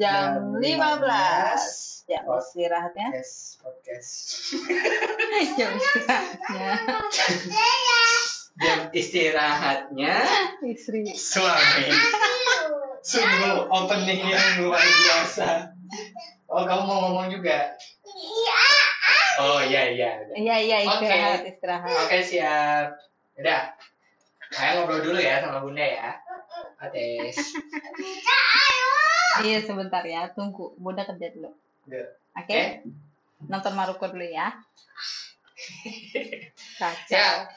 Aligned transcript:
jam 0.00 0.56
15 0.56 0.64
jam 2.08 2.24
Podcast. 2.24 2.56
istirahatnya 2.56 3.06
Yes, 3.12 3.60
podcast. 3.60 4.12
jam 5.60 5.70
istirahatnya 5.76 6.68
Jam 8.60 8.80
istirahatnya 8.96 10.14
istri 10.64 11.04
suami. 11.12 11.92
Sungguh 13.04 13.68
opening 13.68 14.24
yang 14.24 14.64
luar 14.64 14.80
biasa. 14.80 15.76
Oh, 16.48 16.64
kamu 16.64 16.82
mau 16.84 16.98
ngomong 17.08 17.28
juga? 17.32 17.76
Oh, 19.40 19.60
iya, 19.64 19.92
iya. 19.92 20.10
iya 20.36 20.56
iya 20.60 20.76
Oke. 20.84 21.08
istirahat 21.08 21.40
istirahat 21.44 21.92
Oke, 22.08 22.18
siap. 22.24 22.88
Udah. 23.36 23.76
Saya 24.50 24.80
ngobrol 24.80 25.04
dulu 25.04 25.20
ya 25.20 25.44
sama 25.44 25.60
Bunda 25.60 25.84
ya. 25.84 26.16
Ates. 26.80 27.36
iya 29.42 29.58
sebentar 29.60 30.02
ya 30.02 30.28
tunggu 30.28 30.72
bunda 30.76 31.02
kerja 31.02 31.30
dulu 31.30 31.50
Udah. 31.84 32.06
oke 32.34 32.52
Eh. 32.52 32.84
nonton 33.42 33.72
Maruko 33.72 34.06
dulu 34.06 34.22
ya 34.22 34.52
kacau 36.76 37.12
Ya, 37.12 37.48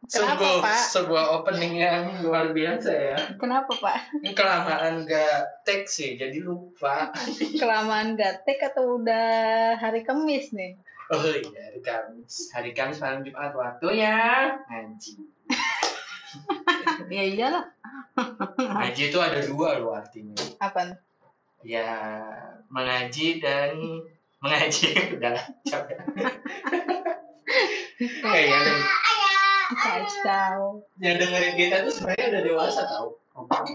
Kenapa, 0.00 0.32
sungguh 0.32 0.54
Pak? 0.64 0.80
sebuah 0.88 1.24
opening 1.36 1.74
yang 1.76 2.02
luar 2.20 2.50
biasa 2.50 2.88
ya. 2.88 3.16
kenapa 3.36 3.68
pak 3.74 3.96
kelamaan 4.32 5.04
gak 5.04 5.60
tag 5.62 5.84
sih, 5.84 6.16
jadi 6.16 6.40
lupa. 6.40 7.12
kelamaan 7.54 8.16
gatek 8.16 8.64
atau 8.64 8.96
udah 8.96 9.28
hari 9.76 10.00
Kamis 10.00 10.52
nih 10.52 10.72
Oh 11.10 11.20
iya, 11.26 11.42
hari 11.66 11.82
Kamis. 11.82 12.48
Hari 12.48 12.70
Kamis 12.70 12.96
malam 12.96 13.20
Jumat 13.20 13.50
waktunya 13.52 14.14
ngaji. 14.64 15.12
ya 17.12 17.22
iyalah 17.26 17.66
Ngaji 18.56 19.02
itu 19.04 19.18
ada 19.18 19.42
dua 19.42 19.74
loh 19.76 19.92
artinya. 19.92 20.38
apa 20.56 20.96
Ya, 21.60 21.90
mengaji 22.72 23.42
dan 23.42 23.76
mengaji. 24.40 24.88
Udah 25.20 25.36
capek. 25.68 25.96
Yang, 28.30 28.62
deng- 28.64 28.88
kacau 29.70 30.82
yang 30.98 31.16
dengerin 31.20 31.54
kita 31.54 31.76
tuh 31.86 31.92
sebenarnya 31.94 32.26
udah 32.32 32.42
dewasa 32.42 32.80
tau. 32.88 33.20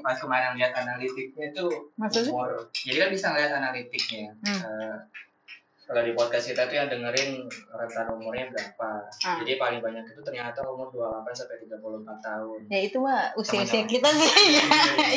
Pas 0.04 0.18
kemarin 0.20 0.58
lihat 0.60 0.76
analitiknya 0.76 1.54
tuh 1.56 1.94
maksudnya 1.96 2.34
umur. 2.34 2.68
Jadi 2.74 2.98
kan 3.00 3.10
bisa 3.14 3.26
ngeliat 3.32 3.52
analitiknya. 3.54 4.36
Hmm. 4.44 4.60
Eh, 4.60 4.96
kalau 5.86 6.02
di 6.02 6.12
podcast 6.12 6.46
kita 6.46 6.66
tuh 6.66 6.76
yang 6.76 6.90
dengerin 6.90 7.46
rentan 7.70 8.08
umurnya 8.10 8.50
berapa. 8.50 9.06
Ah. 9.22 9.38
Jadi 9.38 9.54
paling 9.56 9.80
banyak 9.80 10.02
itu 10.04 10.18
ternyata 10.20 10.66
umur 10.66 10.90
28 10.90 11.30
sampai 11.32 11.62
34 11.62 11.78
tahun. 12.20 12.60
ya 12.68 12.80
itu 12.82 12.98
mah 12.98 13.30
usia 13.36 13.62
usia 13.62 13.86
Teman-teman. 13.86 13.88
kita 13.88 14.10
sih 14.12 14.30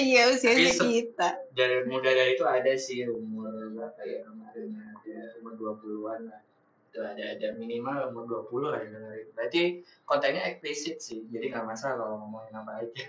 iya 0.04 0.22
usia 0.32 0.50
usia 0.52 0.52
Tapi 0.52 0.68
se- 0.68 0.84
kita 0.86 1.28
Dari 1.50 1.76
muda 1.84 2.10
dari 2.10 2.32
itu 2.32 2.44
ada 2.44 2.72
sih 2.74 3.04
umur 3.04 3.48
berapa 3.72 4.00
ya 4.02 4.20
kemarin 4.22 4.68
ada 4.76 5.16
umur 5.40 5.52
20-an 5.56 6.20
lah. 6.28 6.40
Itu 6.88 7.00
ada 7.00 7.24
ada 7.32 7.48
minimal 7.54 8.12
umur 8.12 8.24
20 8.48 8.68
lah 8.68 8.78
yang 8.78 8.92
dengerin. 8.92 9.26
Berarti 9.32 9.62
kontennya 10.04 10.42
eksplisit 10.46 10.96
sih. 10.98 11.24
Jadi 11.26 11.48
nggak 11.48 11.64
masalah 11.64 11.96
kalau 11.98 12.20
ngomongin 12.20 12.52
apa 12.54 12.72
aja. 12.80 13.04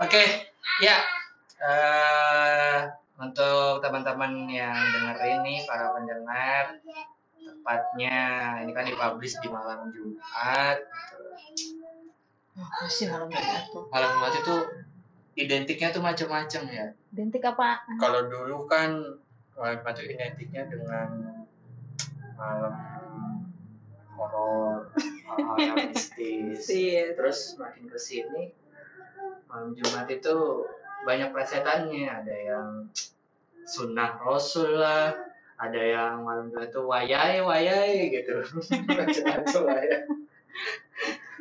Oke, 0.00 0.22
ya. 0.80 0.96
eh 1.60 2.80
untuk 3.14 3.78
teman-teman 3.78 4.50
yang 4.50 4.74
dengerin 4.74 5.46
nih 5.46 5.58
para 5.70 5.94
pendengar 5.94 6.82
tepatnya 7.38 8.18
ini 8.66 8.72
kan 8.74 8.84
dipublish 8.88 9.38
di 9.38 9.48
malam 9.48 9.94
Jumat. 9.94 10.82
Apa 12.54 12.86
sih 12.90 13.06
malam 13.06 13.30
Jumat 13.30 13.70
tuh? 13.70 13.86
Malam 13.88 14.10
Jumat 14.18 14.34
itu 14.42 14.56
identiknya 15.38 15.88
tuh 15.94 16.02
macam-macam 16.02 16.62
ya. 16.70 16.86
Identik 17.14 17.42
apa? 17.46 17.86
Kalau 18.02 18.26
dulu 18.26 18.66
kan 18.66 18.98
malam 19.54 19.74
Jumat 19.78 19.94
itu 20.02 20.10
identiknya 20.10 20.62
dengan 20.66 21.08
malam 22.34 22.74
horor 24.18 24.90
hal-hal 24.94 25.56
yang 25.58 25.90
mistis. 25.94 26.66
Terus 27.14 27.54
makin 27.62 27.86
ke 27.86 27.98
sini 27.98 28.50
malam 29.46 29.74
Jumat 29.78 30.10
itu 30.10 30.66
banyak 31.04 31.30
plesetannya 31.30 32.08
ada 32.08 32.34
yang 32.34 32.68
sunnah 33.64 34.20
rasul 34.20 34.80
lah 34.80 35.12
ada 35.56 35.80
yang 35.80 36.26
malam 36.26 36.50
itu 36.50 36.80
wayai 36.82 37.40
wayai 37.40 38.10
gitu 38.10 38.42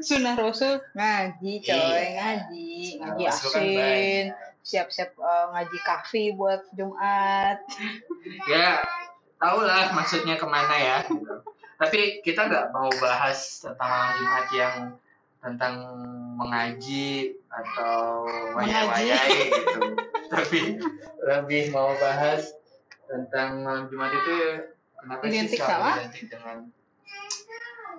sunnah 0.03 0.35
rasul 0.35 0.79
ngaji 0.93 1.53
coy 1.63 1.73
Iya. 1.73 2.09
ngaji 2.19 2.71
ngaji 2.99 3.23
kan 3.23 3.31
asin 3.31 3.53
banyak. 3.55 4.25
siap-siap 4.63 5.11
eh, 5.15 5.45
ngaji 5.55 5.77
kafi 5.83 6.23
buat 6.35 6.61
Jumat 6.75 7.59
ya 8.51 8.83
tau 9.39 9.59
lah 9.63 9.91
maksudnya 9.91 10.35
ke 10.39 10.47
mana 10.47 10.75
ya 10.79 10.97
gitu. 11.07 11.35
tapi 11.79 12.23
kita 12.23 12.47
nggak 12.47 12.71
mau 12.71 12.87
bahas 12.99 13.63
tentang 13.63 13.89
malam 13.91 14.11
Jumat 14.19 14.47
yang 14.55 14.75
tentang 15.43 15.75
mengaji 16.39 17.35
atau 17.53 18.25
wayai-wayai 18.57 19.29
gitu. 19.53 19.81
Tapi 20.33 20.61
lebih 21.21 21.69
mau 21.69 21.93
bahas 22.01 22.49
tentang 23.05 23.61
malam 23.61 23.85
Jumat 23.93 24.09
itu 24.09 24.33
kenapa 24.97 25.21
Identik 25.29 25.59
sih 25.61 25.61
sama? 25.61 25.91
identik 26.01 26.25
dengan 26.33 26.57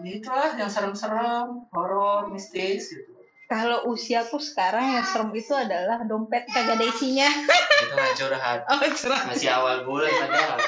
ya 0.02 0.10
itulah 0.18 0.50
yang 0.58 0.66
serem-serem 0.66 1.70
horor 1.70 2.34
mistis 2.34 2.90
gitu. 2.90 3.14
Kalau 3.44 3.86
usiaku 3.92 4.40
sekarang 4.40 4.98
yang 4.98 5.06
serem 5.06 5.30
itu 5.36 5.52
adalah 5.54 6.00
dompet 6.08 6.48
kagak 6.50 6.80
ada 6.80 6.84
isinya. 6.88 7.28
Itu 7.28 7.92
nggak 7.94 8.14
curhat. 8.18 8.58
Oh 8.72 8.80
curang 8.80 9.24
masih 9.30 9.48
awal 9.52 9.84
bulan 9.86 10.10
padahal. 10.10 10.58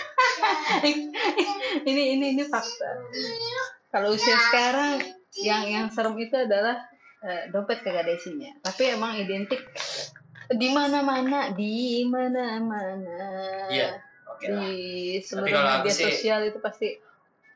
Ini 1.82 2.02
ini 2.14 2.26
ini 2.36 2.44
fakta. 2.46 2.90
Kalau 3.90 4.12
usia 4.12 4.36
sekarang 4.52 5.02
yang 5.40 5.64
yang 5.66 5.86
serem 5.88 6.20
itu 6.20 6.36
adalah 6.36 6.84
eh, 7.20 7.42
dompet 7.48 7.80
kagak 7.80 8.04
ada 8.04 8.12
isinya. 8.12 8.50
Tapi 8.60 8.82
emang 8.90 9.16
identik. 9.16 9.62
Di 10.46 10.68
mana 10.70 11.00
mana 11.00 11.50
di 11.50 12.06
mana 12.06 12.60
mana 12.60 13.26
Iya, 13.66 13.98
oke 14.24 14.46
lah. 14.46 14.62
Di 14.62 14.76
seluruh 15.18 15.50
media 15.50 15.90
sih- 15.90 16.06
sosial 16.06 16.46
itu 16.46 16.58
pasti 16.58 16.94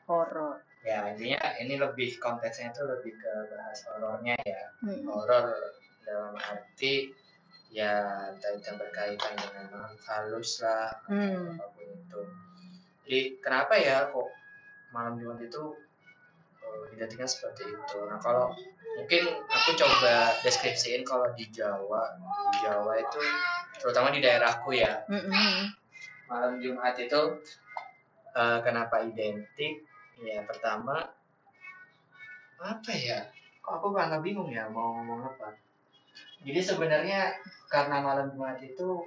horor. 0.05 0.59
Ya 0.81 1.07
intinya 1.07 1.39
ini 1.55 1.77
lebih 1.77 2.17
konteksnya 2.17 2.73
itu 2.73 2.81
lebih 2.83 3.13
ke 3.15 3.31
bahas 3.47 3.79
horornya 3.87 4.35
ya. 4.41 4.63
Hmm. 4.81 5.05
horor 5.07 5.55
dalam 6.01 6.33
arti 6.35 7.13
ya 7.71 8.27
itu 8.35 8.71
berkaitan 8.75 9.39
dengan 9.39 9.95
halus 9.95 10.59
lah 10.59 10.91
Hmm. 11.07 11.55
apa 11.55 11.71
pun 11.71 11.87
itu. 11.87 12.21
Jadi 13.07 13.19
kenapa 13.39 13.79
ya 13.79 14.11
kok 14.11 14.27
malam 14.91 15.15
jumat 15.15 15.39
itu 15.39 15.63
eh, 16.59 16.83
identiknya 16.91 17.29
seperti 17.29 17.63
itu? 17.63 17.97
Nah 18.03 18.19
kalau 18.19 18.51
mungkin 18.99 19.23
aku 19.47 19.69
coba 19.79 20.35
deskripsiin 20.43 21.07
kalau 21.07 21.31
di 21.35 21.47
Jawa 21.49 22.17
di 22.51 22.57
Jawa 22.65 22.93
itu 22.99 23.21
terutama 23.79 24.11
di 24.11 24.19
daerahku 24.19 24.75
ya 24.75 25.03
Mm-mm. 25.07 25.71
malam 26.27 26.59
Jumat 26.59 26.95
itu 26.99 27.21
eh, 28.35 28.59
kenapa 28.63 29.03
identik? 29.03 29.83
Ya 30.21 30.45
pertama 30.45 31.01
apa 32.61 32.91
ya? 32.93 33.25
Kok 33.59 33.73
aku 33.81 33.87
malah 33.89 34.21
bingung 34.21 34.53
ya 34.53 34.69
mau 34.69 34.93
ngomong 35.01 35.25
apa? 35.25 35.57
Jadi 36.45 36.61
sebenarnya 36.61 37.41
karena 37.67 38.05
malam 38.05 38.29
Jumat 38.29 38.61
itu 38.61 39.01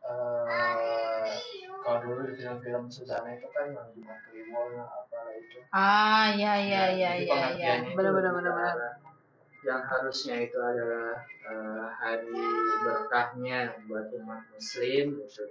eh 0.00 1.32
kalau 1.80 1.98
dulu 2.02 2.20
di 2.28 2.34
film-film 2.36 2.90
Susana 2.90 3.30
itu 3.30 3.46
kan 3.54 3.70
malam 3.72 3.94
Jumat 3.94 4.18
Kliwon 4.26 4.74
apalah 4.80 5.32
itu. 5.38 5.58
ah 5.70 6.28
ya 6.34 6.52
ya 6.58 6.82
ya 6.92 7.10
jadi 7.14 7.24
ya 7.24 7.24
ya 7.24 7.30
pengertiannya 7.30 7.88
itu 7.88 7.96
benar 7.96 8.12
benar 8.16 8.32
benar 8.36 8.52
benar 8.52 8.74
Yang 9.60 9.82
harusnya 9.86 10.36
itu 10.40 10.56
adalah 10.56 11.20
eh, 11.40 11.86
hari 12.00 12.32
berkahnya 12.80 13.58
buat 13.84 14.08
umat 14.16 14.40
Muslim 14.50 15.20
gitu. 15.20 15.44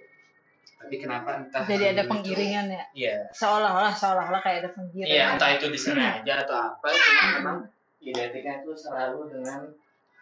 Tapi 0.80 0.96
kenapa 0.96 1.44
entah 1.44 1.68
jadi 1.68 1.92
ada 1.92 2.08
dulu 2.08 2.24
itu- 2.24 2.40
ya 2.40 2.84
Iya, 2.96 3.18
seolah-olah 3.36 3.92
seolah-olah 3.92 4.42
kayak 4.42 4.58
ada 4.64 4.70
Iya, 4.70 4.76
pengiringan 4.80 5.30
entah 5.36 5.52
itu 5.54 5.66
disengaja 5.70 6.34
atau 6.48 6.58
apa, 6.72 6.88
cuma 6.88 7.24
memang 7.36 7.58
identiknya 8.00 8.64
itu 8.64 8.72
selalu 8.74 9.28
dengan 9.30 9.62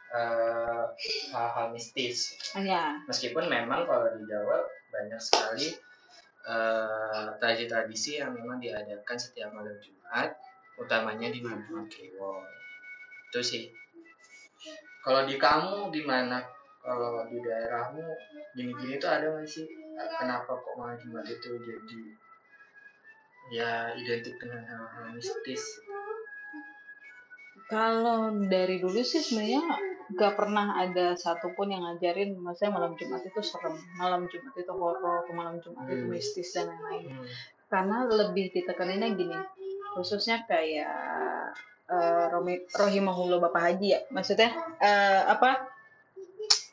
eh, 0.07 0.83
hal-hal 1.30 1.68
mistis. 1.72 2.31
ya 2.57 2.95
Meskipun 3.06 3.45
memang 3.45 3.86
kalau 3.86 4.07
di 4.10 4.24
Jawa 4.25 4.66
banyak 4.90 5.19
sekali 5.19 5.68
eh, 6.48 7.28
tradisi-tradisi 7.38 8.18
yang 8.18 8.31
memang 8.33 8.57
diadakan 8.57 9.18
setiap 9.19 9.51
malam 9.51 9.75
Jumat, 9.78 10.31
utamanya 10.80 11.28
di 11.28 11.44
Jumat 11.44 11.62
Kliwon. 11.86 12.48
Itu 13.31 13.39
sih. 13.44 13.63
Kalau 15.03 15.24
di 15.27 15.35
kamu 15.39 15.91
gimana? 15.91 16.44
Kalau 16.83 17.27
di 17.27 17.38
daerahmu 17.44 18.03
gini-gini 18.56 18.95
tuh 19.00 19.12
ada 19.12 19.27
nggak 19.35 19.47
sih? 19.47 19.68
Kenapa 20.19 20.56
kok 20.56 20.75
malam 20.77 20.95
Jumat 21.01 21.25
itu 21.27 21.57
jadi 21.57 22.00
ya 23.47 23.95
identik 23.95 24.35
dengan 24.39 24.63
hal-hal 24.68 25.15
mistis 25.15 25.63
Kalau 27.68 28.31
dari 28.47 28.79
dulu 28.79 29.03
sih 29.03 29.19
sebenarnya 29.19 29.59
gak 30.15 30.39
pernah 30.39 30.80
ada 30.80 31.19
satupun 31.19 31.68
yang 31.68 31.83
ngajarin 31.83 32.39
maksudnya 32.39 32.71
malam 32.71 32.95
Jumat 32.95 33.27
itu 33.27 33.44
serem, 33.44 33.75
malam 34.00 34.23
Jumat 34.31 34.56
itu 34.56 34.71
horor, 34.71 35.27
malam 35.35 35.59
Jumat 35.59 35.83
itu 35.91 36.07
Hmm. 36.07 36.12
mistis 36.15 36.56
dan 36.56 36.71
lain-lain. 36.71 37.12
Hmm. 37.12 37.27
Karena 37.68 38.07
lebih 38.07 38.56
ditekaninnya 38.56 39.19
gini, 39.19 39.35
khususnya 39.91 40.47
kayak 40.47 41.51
Romi, 41.88 42.68
Rohimahullah 42.68 43.39
Bapak 43.39 43.62
Haji 43.63 43.88
ya, 43.95 44.00
maksudnya 44.12 44.51
eh, 44.78 45.22
apa? 45.24 45.72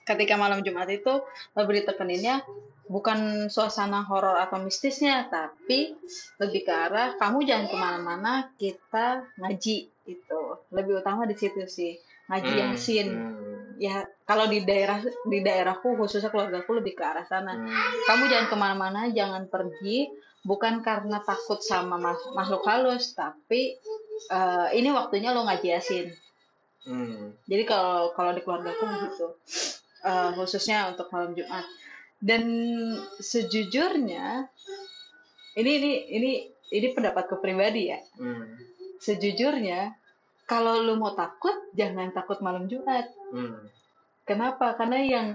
Ketika 0.04 0.36
malam 0.36 0.60
Jumat 0.60 0.90
itu 0.92 1.24
lebih 1.56 1.80
ditekaninnya 1.80 2.44
bukan 2.84 3.48
suasana 3.48 4.04
horor 4.04 4.36
atau 4.36 4.60
mistisnya, 4.60 5.24
tapi 5.32 5.96
lebih 6.36 6.68
ke 6.68 6.72
arah 6.74 7.16
kamu 7.16 7.46
jangan 7.48 7.66
ke 7.72 7.76
mana-mana, 7.78 8.32
kita 8.60 9.24
ngaji 9.40 9.88
itu 10.04 10.40
lebih 10.68 11.00
utama 11.00 11.24
di 11.24 11.32
situ 11.32 11.64
sih 11.64 11.96
ngaji 12.28 12.50
Hmm. 12.50 12.60
yasin 12.60 13.08
Hmm. 13.08 13.80
ya 13.80 14.04
kalau 14.24 14.48
di 14.48 14.64
daerah 14.64 15.00
di 15.00 15.40
daerahku 15.40 15.96
khususnya 15.96 16.28
keluargaku 16.28 16.76
lebih 16.80 16.92
ke 16.96 17.04
arah 17.04 17.24
sana 17.24 17.56
Hmm. 17.56 17.68
kamu 18.04 18.28
jangan 18.28 18.46
ke 18.52 18.56
mana-mana 18.56 19.00
jangan 19.12 19.48
pergi 19.48 20.12
bukan 20.44 20.84
karena 20.84 21.24
takut 21.24 21.64
sama 21.64 21.96
makhluk 22.36 22.64
halus 22.68 23.16
tapi 23.16 23.80
eh, 24.30 24.68
ini 24.78 24.88
waktunya 24.94 25.34
lo 25.34 25.46
ngaji 25.46 25.68
yasin 25.70 26.08
Hmm. 26.84 27.32
jadi 27.48 27.64
kalau 27.64 28.12
kalau 28.12 28.36
di 28.36 28.44
keluargaku 28.44 28.84
begitu 28.84 29.32
Eh, 30.04 30.30
khususnya 30.36 30.92
untuk 30.92 31.08
malam 31.08 31.32
Jumat. 31.32 31.64
Dan 32.20 32.44
sejujurnya 33.20 34.44
ini 35.56 35.70
ini 35.80 35.92
ini 36.12 36.30
ini 36.72 36.86
pendapatku 36.92 37.40
pribadi 37.40 37.88
ya. 37.88 38.00
Hmm. 38.20 38.60
sejujurnya 39.04 39.92
kalau 40.48 40.80
lu 40.80 40.96
mau 40.96 41.12
takut 41.12 41.52
jangan 41.72 42.12
takut 42.12 42.40
malam 42.44 42.68
Jumat. 42.68 43.08
Hmm. 43.32 43.64
kenapa? 44.28 44.76
Karena 44.76 45.00
yang 45.00 45.26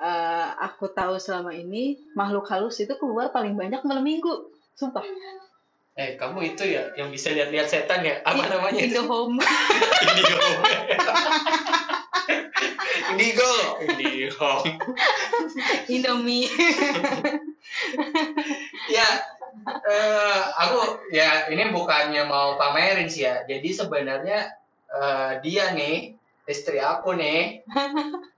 eh, 0.00 0.48
aku 0.56 0.88
tahu 0.88 1.20
selama 1.20 1.52
ini 1.52 2.00
makhluk 2.16 2.48
halus 2.48 2.80
itu 2.80 2.96
keluar 2.96 3.28
paling 3.28 3.52
banyak 3.60 3.84
malam 3.84 4.04
minggu. 4.08 4.48
Sumpah 4.72 5.04
Eh, 5.94 6.18
kamu 6.18 6.58
itu 6.58 6.66
ya 6.66 6.90
yang 6.98 7.14
bisa 7.14 7.30
lihat-lihat 7.30 7.70
setan 7.70 8.02
ya? 8.02 8.18
Apa 8.26 8.50
namanya? 8.50 8.82
Indohome 8.82 9.38
Indigo. 10.10 10.48
Indigo. 13.14 13.52
Indigo. 13.78 14.52
Indomie 15.86 16.50
ya, 18.90 19.06
eh, 19.86 20.40
aku 20.66 21.06
ya 21.14 21.46
ini 21.46 21.70
bukannya 21.70 22.26
mau 22.26 22.58
pamerin 22.58 23.06
sih 23.06 23.30
ya. 23.30 23.46
Jadi 23.46 23.70
sebenarnya 23.70 24.50
eh, 24.90 25.30
dia 25.46 25.78
nih 25.78 26.18
istri 26.50 26.82
aku 26.82 27.14
nih, 27.14 27.62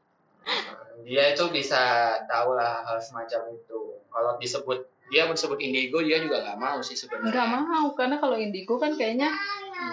dia 1.09 1.25
itu 1.33 1.49
bisa 1.49 2.15
tahu 2.29 2.53
lah 2.53 2.85
hal 2.85 3.01
semacam 3.01 3.57
itu. 3.57 3.97
Kalau 4.13 4.37
disebut 4.37 4.85
dia 5.07 5.31
disebut 5.31 5.59
indigo 5.63 6.03
dia 6.03 6.19
juga 6.19 6.43
nggak 6.43 6.59
mau 6.59 6.79
sih 6.83 6.99
sebenarnya. 6.99 7.31
nggak 7.31 7.49
mau 7.55 7.87
karena 7.95 8.17
kalau 8.19 8.35
indigo 8.35 8.75
kan 8.77 8.99
kayaknya 8.99 9.31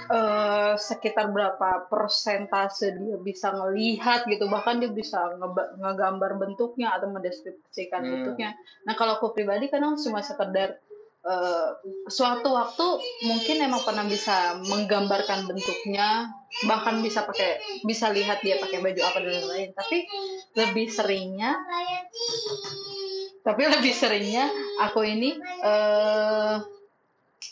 eh, 0.09 0.73
sekitar 0.73 1.29
berapa 1.29 1.85
persentase 1.85 2.97
dia 2.97 3.17
bisa 3.19 3.53
ngelihat 3.53 4.25
gitu 4.25 4.49
bahkan 4.49 4.81
dia 4.81 4.89
bisa 4.89 5.37
ngegambar 5.77 6.39
bentuknya 6.39 6.97
atau 6.97 7.13
mendeskripsikan 7.13 8.01
Hmm. 8.01 8.11
bentuknya 8.17 8.57
nah 8.83 8.97
kalau 8.97 9.21
aku 9.21 9.31
pribadi 9.31 9.69
kadang 9.69 9.99
cuma 10.01 10.25
sekedar 10.25 10.81
eh, 11.23 11.69
suatu 12.09 12.49
waktu 12.49 12.87
mungkin 13.23 13.61
emang 13.61 13.85
pernah 13.85 14.03
bisa 14.03 14.57
menggambarkan 14.65 15.45
bentuknya 15.45 16.31
bahkan 16.65 17.01
bisa 17.01 17.23
pakai 17.23 17.57
bisa 17.85 18.09
lihat 18.09 18.41
dia 18.41 18.57
pakai 18.57 18.81
baju 18.81 19.01
apa 19.01 19.17
dan 19.21 19.29
lain-lain 19.29 19.69
tapi 19.73 20.05
lebih 20.53 20.89
seringnya 20.89 21.57
tapi 23.43 23.61
lebih 23.69 23.91
seringnya 23.91 24.47
aku 24.79 25.03
ini 25.03 25.35
eh 25.61 26.57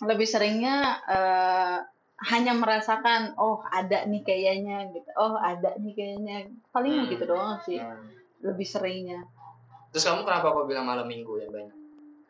lebih 0.01 0.25
seringnya 0.25 0.75
eh, 1.05 1.77
hanya 2.21 2.53
merasakan 2.53 3.33
oh 3.35 3.59
ada 3.67 4.05
nih 4.05 4.21
kayaknya 4.21 4.89
gitu 4.89 5.09
oh 5.15 5.35
ada 5.35 5.73
nih 5.75 5.91
kayaknya 5.91 6.35
paling 6.69 6.93
Hmm. 6.95 7.09
gitu 7.09 7.23
doang 7.25 7.59
sih 7.61 7.77
Hmm. 7.77 8.07
lebih 8.41 8.63
seringnya 8.63 9.21
Terus 9.91 10.07
kamu 10.07 10.23
kenapa 10.23 10.47
kok 10.49 10.65
bilang 10.65 10.87
malam 10.87 11.03
minggu 11.03 11.35
ya 11.37 11.47
banyak? 11.47 11.75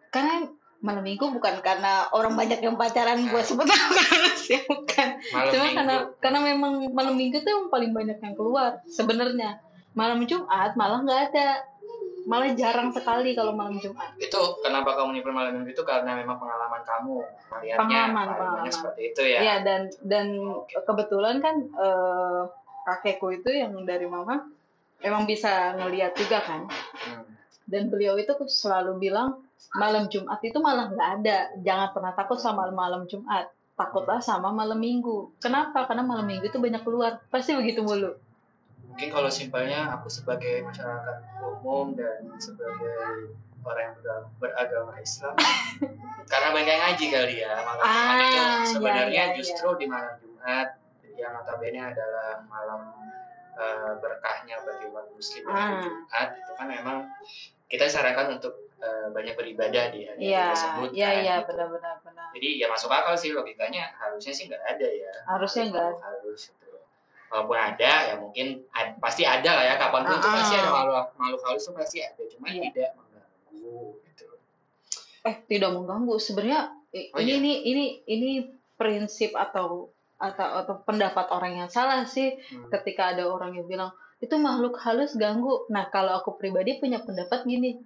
karena 0.10 0.50
malam 0.82 1.06
minggu 1.06 1.30
bukan 1.30 1.62
karena 1.62 2.10
orang 2.10 2.34
banyak 2.34 2.58
yang 2.58 2.74
pacaran 2.74 3.30
buat 3.30 3.46
sebut 3.46 3.70
sih 4.44 4.60
bukan 4.66 5.22
Malam 5.30 5.48
cuma 5.48 5.62
minggu. 5.62 5.78
karena 5.78 5.96
karena 6.18 6.40
memang 6.42 6.74
malam 6.90 7.14
minggu 7.14 7.38
tuh 7.40 7.52
yang 7.54 7.70
paling 7.70 7.94
banyak 7.94 8.18
yang 8.18 8.34
keluar 8.34 8.82
sebenarnya 8.90 9.62
malam 9.94 10.26
Jumat 10.26 10.74
malah 10.74 11.00
nggak 11.00 11.22
ada 11.32 11.62
malah 12.30 12.52
jarang 12.54 12.90
sekali 12.94 13.34
kalau 13.34 13.54
malam 13.56 13.78
Jumat. 13.78 14.14
Itu 14.18 14.62
kenapa 14.62 14.94
kamu 14.98 15.18
nyebut 15.20 15.34
malam 15.34 15.52
minggu 15.58 15.72
itu 15.74 15.84
karena 15.86 16.14
memang 16.18 16.38
pengalaman 16.38 16.82
kamu 16.86 17.16
melihatnya 17.50 17.78
Pengalaman, 17.82 18.28
pengalaman. 18.36 18.72
seperti 18.72 19.02
itu 19.14 19.22
ya. 19.26 19.40
ya 19.42 19.56
dan 19.66 19.82
dan 20.06 20.28
Oke. 20.40 20.78
kebetulan 20.86 21.42
kan 21.42 21.56
eh, 21.68 22.42
kakekku 22.86 23.28
itu 23.34 23.50
yang 23.54 23.74
dari 23.86 24.06
mama 24.06 24.46
emang 25.02 25.26
bisa 25.26 25.74
ngeliat 25.78 26.14
juga 26.18 26.40
kan. 26.46 26.62
Hmm. 26.70 27.26
dan 27.72 27.88
beliau 27.88 28.20
itu 28.20 28.36
selalu 28.52 29.00
bilang 29.00 29.40
malam 29.80 30.12
Jumat 30.12 30.44
itu 30.44 30.60
malah 30.60 30.92
nggak 30.92 31.10
ada. 31.24 31.38
Jangan 31.64 31.90
pernah 31.96 32.12
takut 32.12 32.36
sama 32.36 32.68
malam 32.74 33.08
Jumat. 33.08 33.48
Takutlah 33.80 34.20
sama 34.20 34.52
malam 34.52 34.78
Minggu. 34.78 35.32
Kenapa? 35.40 35.88
Karena 35.88 36.04
malam 36.04 36.28
Minggu 36.28 36.52
itu 36.52 36.60
banyak 36.60 36.84
keluar. 36.84 37.24
Pasti 37.32 37.56
begitu 37.56 37.80
mulu 37.82 38.12
Mungkin 38.92 39.08
kalau 39.10 39.32
simpelnya 39.32 39.88
aku 39.90 40.08
sebagai 40.08 40.62
masyarakat 40.62 41.18
umum 41.42 41.96
dan 41.96 42.28
sebagai 42.38 43.32
orang 43.62 43.84
yang 43.84 43.96
beragama, 43.96 44.28
beragama 44.38 44.92
Islam 44.98 45.36
karena 46.32 46.50
banyak 46.50 46.76
ngaji 46.76 47.06
kali 47.08 47.36
ya 47.40 47.54
malam 47.62 47.80
Jumat 47.80 47.88
Ah, 47.88 48.18
itu 48.18 48.36
ya, 48.36 48.48
sebenarnya 48.66 49.24
ya, 49.24 49.32
ya. 49.32 49.36
justru 49.38 49.68
di 49.78 49.86
malam 49.86 50.14
Jumat 50.18 50.68
yang 51.14 51.32
notabene 51.32 51.80
adalah 51.80 52.42
malam 52.46 52.82
eh, 53.54 53.94
berkahnya 53.98 54.56
bagi 54.62 54.86
umat 54.90 55.06
muslim 55.14 55.44
Ah. 55.46 55.54
yaitu 55.78 55.88
Jumat 55.88 56.30
itu 56.36 56.52
kan 56.52 56.68
memang 56.68 56.98
kita 57.68 57.86
disarankan 57.86 58.42
untuk 58.42 58.54
eh, 58.78 59.08
banyak 59.14 59.38
beribadah 59.38 59.94
di 59.94 60.10
hari 60.10 60.20
iya 60.20 60.50
tersebut 60.52 60.90
iya 60.92 61.08
kan, 61.08 61.22
iya 61.22 61.36
gitu. 61.38 61.48
benar-benar 61.54 61.96
benar 62.02 62.28
jadi 62.34 62.50
ya 62.58 62.68
masuk 62.68 62.90
akal 62.90 63.14
sih 63.14 63.30
logikanya 63.30 63.94
harusnya 63.94 64.34
sih 64.34 64.50
nggak 64.50 64.64
ada 64.66 64.88
ya 64.90 65.12
harusnya 65.30 65.64
nggak 65.70 65.92
walaupun 67.32 67.56
ada 67.56 67.92
ya 68.06 68.16
mungkin 68.20 68.68
ad- 68.70 69.00
pasti 69.00 69.24
ada 69.24 69.48
lah 69.56 69.64
ya 69.64 69.76
kapan 69.80 70.04
pun 70.04 70.14
Ah, 70.14 70.36
pasti 70.36 70.56
ada 70.56 70.70
makhluk 70.70 71.08
makhluk 71.16 71.42
halus 71.48 71.64
tuh 71.64 71.74
pasti 71.74 71.98
ada 72.04 72.22
cuma 72.28 72.46
Iya. 72.46 72.62
tidak 72.68 72.90
mengganggu 72.94 73.80
gitu 74.04 74.26
eh 75.24 75.36
tidak 75.48 75.72
mengganggu 75.72 76.16
sebenarnya 76.18 76.62
Oh, 76.92 77.24
ini 77.24 77.32
iya? 77.32 77.40
ini 77.40 77.52
ini 77.64 77.86
ini 78.06 78.30
prinsip 78.76 79.32
atau 79.32 79.88
atau 80.20 80.48
atau 80.60 80.76
pendapat 80.84 81.32
orang 81.32 81.56
yang 81.58 81.70
salah 81.72 82.04
sih 82.04 82.36
Hmm. 82.52 82.68
ketika 82.70 83.16
ada 83.16 83.24
orang 83.26 83.56
yang 83.56 83.64
bilang 83.64 83.90
itu 84.20 84.36
makhluk 84.36 84.76
halus 84.78 85.16
ganggu 85.16 85.64
nah 85.68 85.88
kalau 85.88 86.20
aku 86.20 86.36
pribadi 86.36 86.78
punya 86.78 87.00
pendapat 87.00 87.42
gini 87.44 87.80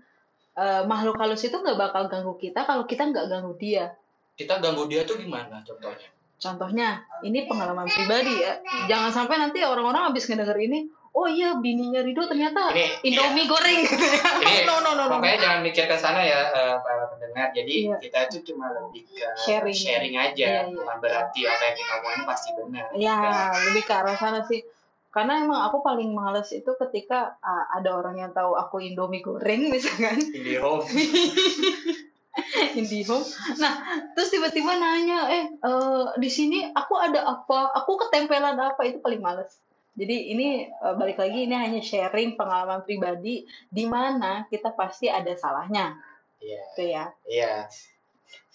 eh, 0.54 0.82
makhluk 0.84 1.16
halus 1.16 1.46
itu 1.46 1.54
nggak 1.54 1.78
bakal 1.78 2.10
ganggu 2.10 2.34
kita 2.36 2.66
kalau 2.66 2.84
kita 2.84 3.06
nggak 3.06 3.30
ganggu 3.30 3.54
dia 3.56 3.94
kita 4.34 4.58
ganggu 4.58 4.90
dia 4.90 5.06
tuh 5.06 5.16
gimana 5.16 5.62
contohnya 5.62 6.10
contohnya 6.36 6.90
ini 7.22 7.46
pengalaman 7.46 7.86
pribadi 7.86 8.36
ya 8.36 8.60
jangan 8.86 9.10
sampai 9.10 9.36
nanti 9.38 9.62
orang-orang 9.62 10.10
habis 10.10 10.26
ngedenger 10.26 10.60
ini 10.60 10.80
oh 11.12 11.26
iya 11.26 11.56
bininya 11.56 12.04
Rido 12.04 12.28
ternyata 12.28 12.70
Ini- 12.70 13.08
Indomie 13.08 13.48
goreng 13.48 13.80
gitu 13.82 13.96
ya 13.96 14.20
Ini 14.36 14.64
no 14.70 14.80
no 14.80 14.92
no 14.94 15.08
no 15.08 15.16
pokoknya 15.16 15.40
jangan 15.40 15.60
mikir 15.62 15.86
ke 15.86 15.96
sana 15.96 16.20
ya 16.20 16.44
eh, 16.46 16.76
para 16.78 17.08
pendengar 17.08 17.50
jadi 17.50 17.74
Iya. 17.88 17.98
kita 18.04 18.20
itu 18.30 18.52
cuma 18.52 18.68
lebih 18.70 19.08
ke 19.08 19.24
Sharing. 19.38 20.12
aja 20.14 20.36
Iya, 20.36 20.60
iya. 20.68 20.76
bukan 20.76 20.98
berarti 21.00 21.40
apa 21.46 21.64
yang 21.64 21.76
kita 21.78 21.94
omongin 21.96 22.22
pasti 22.26 22.50
benar 22.54 22.86
Ya, 22.94 23.16
Kan? 23.16 23.64
lebih 23.66 23.84
ke 23.84 23.94
arah 23.94 24.16
sana 24.16 24.44
sih. 24.44 24.60
Karena 25.08 25.40
emang 25.40 25.64
aku 25.64 25.80
paling 25.80 26.12
males 26.12 26.52
itu 26.52 26.68
ketika 26.78 27.40
ah, 27.40 27.72
ada 27.72 27.96
orang 27.96 28.20
yang 28.20 28.32
tahu 28.32 28.52
aku 28.54 28.84
Indomie 28.84 29.24
goreng 29.24 29.72
misalkan, 29.72 30.20
Indihome 30.20 30.84
Indihome. 32.80 33.24
Nah, 33.60 34.04
terus 34.12 34.30
tiba-tiba 34.32 34.76
nanya, 34.76 35.32
eh 35.32 35.46
eh, 35.48 36.06
di 36.20 36.30
sini 36.30 36.68
aku 36.68 37.00
ada 37.00 37.24
apa? 37.24 37.72
Aku 37.84 37.96
ketempelan 37.96 38.60
apa? 38.60 38.84
Itu 38.84 39.00
paling 39.00 39.24
males. 39.24 39.56
Jadi 39.96 40.36
ini 40.36 40.68
eh, 40.68 40.94
balik 41.00 41.16
lagi 41.16 41.48
ini 41.48 41.56
hanya 41.56 41.80
sharing 41.80 42.36
pengalaman 42.36 42.84
pribadi 42.84 43.48
di 43.72 43.86
mana 43.88 44.44
kita 44.52 44.76
pasti 44.76 45.08
ada 45.08 45.32
salahnya, 45.36 45.96
iya 46.44 46.62
gitu 46.76 46.84
ya. 46.92 47.06
iya 47.26 47.54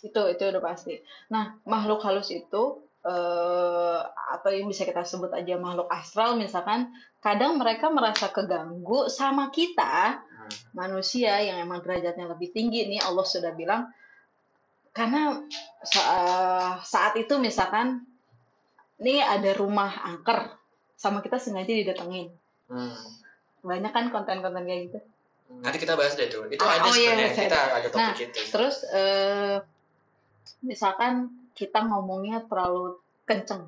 itu 0.00 0.20
itu 0.32 0.42
udah 0.48 0.62
pasti 0.64 0.96
nah 1.28 1.60
makhluk 1.68 2.00
halus 2.00 2.32
itu 2.32 2.88
eh 3.00 4.00
atau 4.04 4.50
yang 4.52 4.68
bisa 4.68 4.84
kita 4.84 5.08
sebut 5.08 5.32
aja 5.32 5.56
makhluk 5.56 5.88
astral 5.88 6.36
misalkan 6.36 6.92
kadang 7.24 7.56
mereka 7.56 7.88
merasa 7.88 8.28
keganggu 8.28 9.08
sama 9.08 9.48
kita. 9.48 10.20
Manusia 10.72 11.38
yang 11.38 11.60
emang 11.60 11.80
derajatnya 11.80 12.26
lebih 12.26 12.50
tinggi 12.50 12.86
nih 12.86 13.00
Allah 13.00 13.22
sudah 13.22 13.52
bilang 13.52 13.88
karena 14.90 15.38
sa- 15.82 16.78
saat 16.80 17.14
itu 17.14 17.36
misalkan 17.36 18.02
ini 18.98 19.18
ada 19.18 19.50
rumah 19.52 19.88
angker 20.04 20.50
sama 20.94 21.20
kita 21.20 21.36
sengaja 21.36 21.70
didatengin 21.70 22.30
Hmm. 22.66 22.94
banyak 23.60 23.90
kan 23.90 24.08
konten-konten 24.08 24.62
kayak 24.62 24.82
gitu 24.86 24.98
Nanti 25.50 25.78
kita 25.78 25.98
bahas 25.98 26.14
deh 26.14 26.30
tuh. 26.30 26.46
Itu 26.46 26.62
Ah, 26.62 26.78
ada 26.78 26.86
oh 26.86 26.94
iya, 26.94 27.10
sebenarnya 27.10 27.30
saya 27.34 27.44
kita 27.44 27.60
ada 27.74 27.88
topik 27.90 27.98
Nah, 27.98 28.14
itu. 28.22 28.40
terus 28.54 28.76
eh, 28.86 29.56
misalkan 30.62 31.12
kita 31.52 31.82
ngomongnya 31.82 32.46
terlalu 32.46 32.94
kenceng 33.24 33.66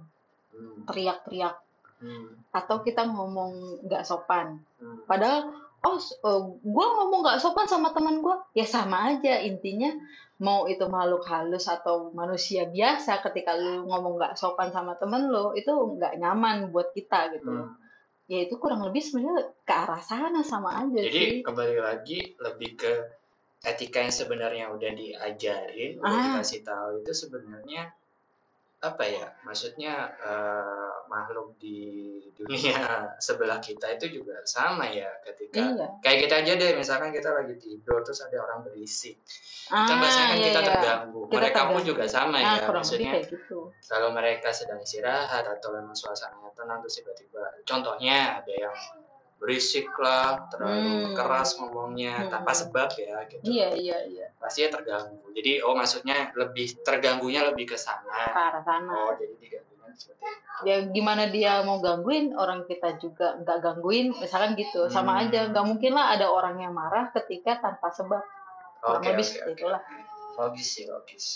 Hmm. 0.53 0.85
teriak-teriak 0.85 1.57
Hmm. 1.99 2.39
atau 2.51 2.83
kita 2.83 3.03
ngomong 3.05 3.83
nggak 3.83 4.05
sopan 4.05 4.63
Hmm. 4.77 5.03
padahal 5.03 5.51
oh 5.83 5.99
s- 5.99 6.15
eh, 6.17 6.41
gua 6.65 6.87
ngomong 6.97 7.21
nggak 7.23 7.39
sopan 7.39 7.67
sama 7.67 7.91
teman 7.91 8.23
gua 8.23 8.43
ya 8.53 8.63
sama 8.65 9.11
aja 9.11 9.39
intinya 9.41 9.91
mau 10.39 10.67
itu 10.67 10.83
makhluk 10.87 11.23
halus 11.27 11.67
atau 11.67 12.11
manusia 12.11 12.67
biasa 12.67 13.23
ketika 13.23 13.55
lu 13.55 13.87
ngomong 13.87 14.19
nggak 14.19 14.35
sopan 14.35 14.71
sama 14.71 14.99
temen 14.99 15.27
lu 15.27 15.55
itu 15.55 15.71
nggak 15.71 16.19
nyaman 16.19 16.71
buat 16.71 16.91
kita 16.91 17.35
gitu 17.35 17.51
Hmm. 17.51 17.75
ya 18.27 18.43
itu 18.43 18.55
kurang 18.57 18.83
lebih 18.83 18.99
sebenarnya 18.99 19.55
ke 19.63 19.75
arah 19.75 20.01
sana 20.01 20.41
sama 20.43 20.83
aja 20.83 20.99
Jadi 20.99 21.11
sih 21.11 21.31
kembali 21.43 21.77
lagi 21.79 22.19
lebih 22.39 22.71
ke 22.75 22.93
etika 23.63 24.03
yang 24.03 24.11
sebenarnya 24.11 24.75
udah 24.75 24.91
diajarin, 24.91 26.03
udah 26.03 26.11
Ah. 26.11 26.23
dikasih 26.35 26.67
tahu 26.67 26.91
itu 27.03 27.13
sebenarnya 27.15 27.95
apa 28.83 29.05
ya? 29.07 29.27
Maksudnya 29.47 30.11
eh, 30.19 30.93
makhluk 31.13 31.61
di 31.61 31.79
dunia 32.33 32.73
sebelah 33.27 33.61
kita 33.61 33.93
itu 34.01 34.21
juga 34.21 34.41
sama 34.49 34.89
ya 34.89 35.13
ketika 35.21 35.61
iya 35.61 35.87
kayak 36.01 36.19
kita 36.27 36.35
aja 36.41 36.53
deh 36.57 36.73
misalkan 36.73 37.13
kita 37.13 37.29
lagi 37.29 37.55
tidur 37.61 38.01
terus 38.01 38.25
ada 38.25 38.41
orang 38.41 38.65
berisik 38.65 39.21
ah 39.69 39.85
biasanya 39.85 40.27
kan 40.33 40.39
iya, 40.41 40.47
kita 40.49 40.61
iya. 40.61 40.69
terganggu 40.73 41.21
Kita 41.29 41.37
mereka 41.37 41.61
pun 41.61 41.69
terganggu. 41.69 41.89
juga 41.93 42.05
sama 42.09 42.37
ah 42.41 42.57
ya 42.57 42.67
maksudnya 42.73 43.11
kayak 43.13 43.27
gitu 43.29 43.59
kalau 43.85 44.09
mereka 44.17 44.49
sedang 44.57 44.81
istirahat 44.81 45.45
atau 45.45 45.69
memang 45.77 45.93
suasananya 45.93 46.51
tenang 46.57 46.81
terus 46.81 46.97
tiba-tiba 47.05 47.45
contohnya 47.69 48.41
ada 48.41 48.53
yang 48.57 48.77
berisik 49.43 49.91
lah 49.99 50.47
terlalu 50.47 51.11
Hmm. 51.11 51.15
keras 51.19 51.59
ngomongnya 51.59 52.15
Hmm. 52.15 52.31
tanpa 52.31 52.55
sebab 52.55 52.95
ya 52.95 53.27
gitu. 53.27 53.43
Iya 53.43 53.69
iya 53.75 53.99
iya. 54.07 54.27
Pasti 54.39 54.63
ya 54.63 54.71
terganggu. 54.71 55.19
Jadi 55.35 55.59
oh 55.67 55.75
maksudnya 55.75 56.31
lebih 56.39 56.79
terganggunya 56.87 57.43
lebih 57.51 57.67
ke 57.67 57.75
ke 57.75 57.79
sana 57.83 58.31
arah 58.31 58.63
sana. 58.63 58.87
Oh 58.95 59.19
jadi 59.19 59.35
diganggunya 59.43 59.91
seperti 59.99 60.23
itu 60.23 60.41
ya 60.63 60.77
gimana 60.87 61.27
dia 61.27 61.59
mau 61.67 61.83
gangguin 61.83 62.39
orang 62.39 62.63
kita 62.71 62.95
juga 63.03 63.35
nggak 63.43 63.59
gangguin 63.59 64.15
misalkan 64.15 64.55
gitu. 64.55 64.87
Sama 64.87 65.19
Hmm. 65.19 65.27
aja 65.27 65.51
nggak 65.51 65.67
mungkin 65.67 65.91
lah 65.91 66.15
ada 66.15 66.31
orang 66.31 66.63
yang 66.63 66.71
marah 66.71 67.11
ketika 67.11 67.59
tanpa 67.59 67.91
sebab. 67.91 68.23
Kurang 68.79 69.03
oke 69.03 69.11
lebih 69.11 69.27
oke 69.27 69.27
seperti 69.27 69.51
oke. 69.51 69.59
itulah. 69.59 69.83
Logis 70.39 70.69
sih 70.71 70.87
logis. 70.87 71.27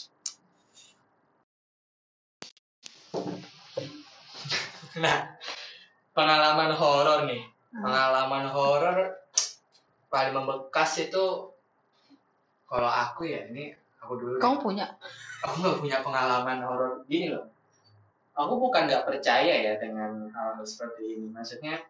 Nah 4.96 5.16
pengalaman 6.14 6.70
horor 6.78 7.26
nih. 7.26 7.55
Pengalaman 7.82 8.44
horor 8.50 8.98
paling 10.08 10.32
membekas 10.32 11.02
itu 11.02 11.50
kalau 12.66 12.90
aku 12.90 13.28
ya 13.28 13.46
ini 13.50 13.74
aku 14.00 14.12
dulu 14.18 14.36
kamu 14.38 14.56
punya? 14.62 14.86
Aku 15.44 15.62
nggak 15.62 15.78
punya 15.82 15.98
pengalaman 16.02 16.58
horor. 16.64 16.92
Gini 17.06 17.30
loh 17.34 17.56
aku 18.36 18.54
bukan 18.60 18.84
nggak 18.86 19.08
percaya 19.08 19.54
ya 19.64 19.74
dengan 19.80 20.28
hal 20.30 20.60
seperti 20.62 21.16
ini. 21.16 21.26
Maksudnya 21.32 21.80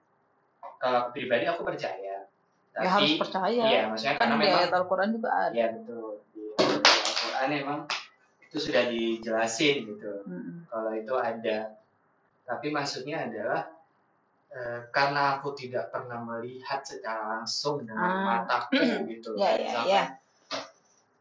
kalau 0.78 1.06
aku 1.06 1.18
pribadi 1.18 1.44
aku 1.50 1.66
percaya. 1.66 2.30
Tapi 2.70 2.86
ya 2.86 2.90
harus 2.92 3.12
percaya. 3.18 3.62
iya 3.66 3.82
maksudnya 3.90 4.14
kan 4.20 4.28
karena 4.30 4.36
memang 4.38 4.60
ayat 4.62 4.72
Al-Quran 4.78 5.08
juga 5.10 5.28
ada. 5.34 5.54
Ya 5.56 5.66
betul. 5.74 6.22
Di, 6.30 6.42
Al-Quran 6.62 7.48
emang 7.50 7.80
itu 8.46 8.56
sudah 8.62 8.84
dijelasin 8.86 9.76
gitu. 9.90 10.12
Mm-mm. 10.24 10.70
kalau 10.70 10.92
itu 10.94 11.14
ada. 11.18 11.58
Tapi 12.46 12.66
maksudnya 12.70 13.26
adalah 13.26 13.66
karena 14.88 15.36
aku 15.36 15.52
tidak 15.52 15.90
pernah 15.90 16.18
melihat 16.18 16.80
secara 16.80 17.38
langsung 17.38 17.84
dengan 17.84 17.98
Ah. 18.00 18.22
mataku 18.44 18.78
gitu 19.12 19.36
Ya, 19.36 19.52
Kayak 19.52 19.56
ya, 19.56 19.64
misalkan, 19.64 19.90
ya. 19.90 20.04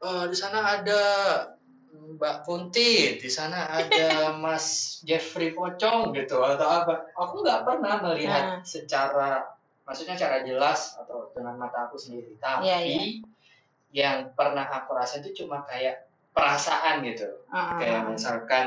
"Eh, 0.02 0.24
di 0.28 0.38
sana 0.38 0.60
ada 0.64 1.02
Mbak 2.16 2.36
Kunti, 2.44 3.18
di 3.18 3.28
sana 3.28 3.66
ada 3.72 4.06
Mas 4.44 5.00
Jeffrey 5.02 5.52
Pocong 5.52 6.14
gitu 6.14 6.38
atau 6.40 6.68
apa. 6.68 7.12
Aku 7.14 7.42
nggak 7.42 7.66
pernah 7.66 8.00
melihat 8.04 8.44
Ah. 8.44 8.60
secara 8.62 9.44
maksudnya 9.84 10.14
secara 10.14 10.42
jelas 10.42 10.98
atau 10.98 11.30
dengan 11.32 11.58
mata 11.58 11.86
aku 11.86 11.98
sendiri. 11.98 12.38
Tapi 12.38 12.66
Ya, 12.66 12.78
ya. 12.82 13.02
yang 13.92 14.18
pernah 14.34 14.66
aku 14.66 14.94
rasa 14.94 15.20
itu 15.20 15.44
cuma 15.44 15.62
kayak 15.64 16.06
perasaan 16.32 17.00
gitu. 17.06 17.26
Ah, 17.48 17.80
Kayak 17.80 18.12
misalkan 18.12 18.66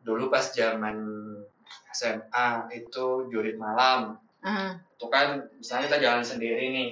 dulu 0.00 0.30
pas 0.30 0.46
zaman 0.48 1.19
SMA 1.90 2.48
itu 2.72 3.06
jurit 3.28 3.56
malam. 3.56 4.16
Ah, 4.40 4.76
itu 4.76 5.06
kan 5.06 5.46
misalnya 5.54 5.90
kita 5.90 5.98
jalan 6.00 6.24
sendiri 6.24 6.64
nih 6.70 6.88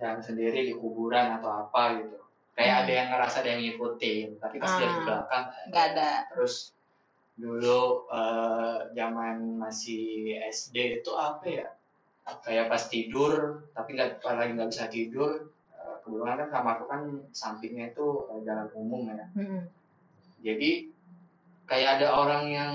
jalan 0.00 0.20
sendiri 0.20 0.64
di 0.64 0.74
kuburan 0.74 1.36
atau 1.36 1.68
apa 1.68 2.00
gitu. 2.00 2.16
Kayak 2.56 2.72
Hmm. 2.72 2.80
ada 2.82 2.92
yang 2.92 3.08
ngerasa 3.12 3.36
ada 3.40 3.48
yang 3.52 3.62
ngikutin 3.62 4.26
tapi 4.36 4.56
pas 4.56 4.72
di 4.74 4.84
Ah. 4.84 5.00
belakang. 5.04 5.44
Nggak 5.68 5.84
ada. 5.94 6.10
Terus 6.32 6.54
dulu 7.36 7.80
eh, 8.08 8.76
zaman 8.92 9.36
masih 9.56 10.04
SD 10.48 11.00
itu 11.00 11.10
apa 11.12 11.44
ya? 11.44 11.68
Kayak 12.44 12.68
pas 12.68 12.82
tidur 12.86 13.64
tapi 13.72 13.94
nggak 13.94 14.22
lagi 14.22 14.52
nggak 14.54 14.70
bisa 14.70 14.86
tidur 14.86 15.50
eh, 15.72 15.96
kebetulan 16.00 16.36
kan 16.38 16.48
kamarku 16.50 16.84
kan 16.86 17.02
sampingnya 17.32 17.90
itu 17.90 18.06
eh, 18.28 18.40
jalan 18.44 18.68
umum 18.72 19.10
ya. 19.10 19.26
Mm-mm. 19.34 19.62
jadi 20.40 20.88
kayak 21.70 22.02
ada 22.02 22.06
orang 22.10 22.44
yang 22.50 22.72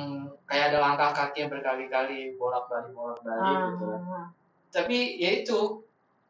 kayak 0.48 0.72
ada 0.72 0.80
langkah 0.80 1.12
kaki 1.12 1.44
yang 1.44 1.52
berkali-kali 1.52 2.40
bolak-balik 2.40 2.96
bolak-balik 2.96 3.76
gitu. 3.76 3.86
Ah, 3.92 4.32
tapi 4.72 5.20
ya 5.20 5.44
itu 5.44 5.84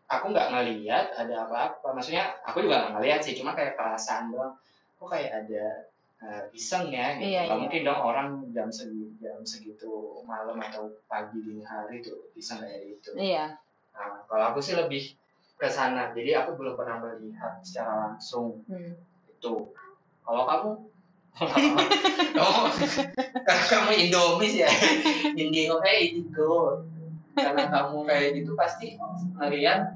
aku 0.09 0.25
nggak 0.33 0.49
ngeliat 0.49 1.13
ada 1.13 1.45
apa-apa. 1.45 1.93
Maksudnya 1.93 2.41
aku 2.41 2.65
juga 2.65 2.81
nggak 2.81 2.93
ngeliat 2.97 3.21
sih 3.21 3.37
cuma 3.37 3.53
kayak 3.53 3.77
perasaan 3.77 4.33
doang. 4.33 4.57
Kok 4.97 5.13
kayak 5.13 5.45
ada 5.45 5.65
eh, 6.25 6.43
iseng 6.57 6.89
ya 6.89 7.21
gitu. 7.21 7.29
Iya, 7.37 7.41
iya. 7.45 7.53
mungkin 7.53 7.81
dong 7.85 8.01
orang 8.01 8.29
jam 8.49 8.73
segi 8.73 9.13
jam 9.21 9.45
segitu 9.45 10.25
malam 10.25 10.57
atau 10.57 10.89
pagi 11.05 11.37
dini 11.45 11.61
hari 11.61 12.01
tuh 12.01 12.33
iseng 12.33 12.65
kayak 12.65 12.81
gitu. 12.97 13.13
Iya. 13.13 13.61
Nah 13.93 14.25
kalau 14.25 14.45
aku 14.49 14.59
sih 14.65 14.73
lebih 14.73 15.13
ke 15.61 15.69
sana. 15.69 16.09
Jadi 16.17 16.33
aku 16.33 16.57
belum 16.57 16.73
pernah 16.73 16.97
melihat 16.97 17.61
secara 17.61 18.09
langsung 18.09 18.65
Hmm. 18.65 18.97
itu. 19.29 19.69
Kalau 20.25 20.43
kamu 20.49 20.71
karena 21.35 21.83
kamu 23.71 23.91
Indomie 24.07 24.49
sih 24.49 24.61
ya? 24.63 24.71
Indigo 25.35 25.83
kayak 25.83 25.99
Indigo 26.11 26.83
karena 27.35 27.67
kamu 27.67 28.07
kayak 28.07 28.29
gitu 28.39 28.51
pasti 28.55 28.95
ngeliat. 29.35 29.91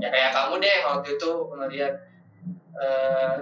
Ya 0.00 0.08
kayak 0.08 0.30
kamu 0.32 0.52
deh 0.58 0.76
waktu 0.88 1.08
itu 1.20 1.30
ngeliat 1.52 1.94
eh 2.80 3.36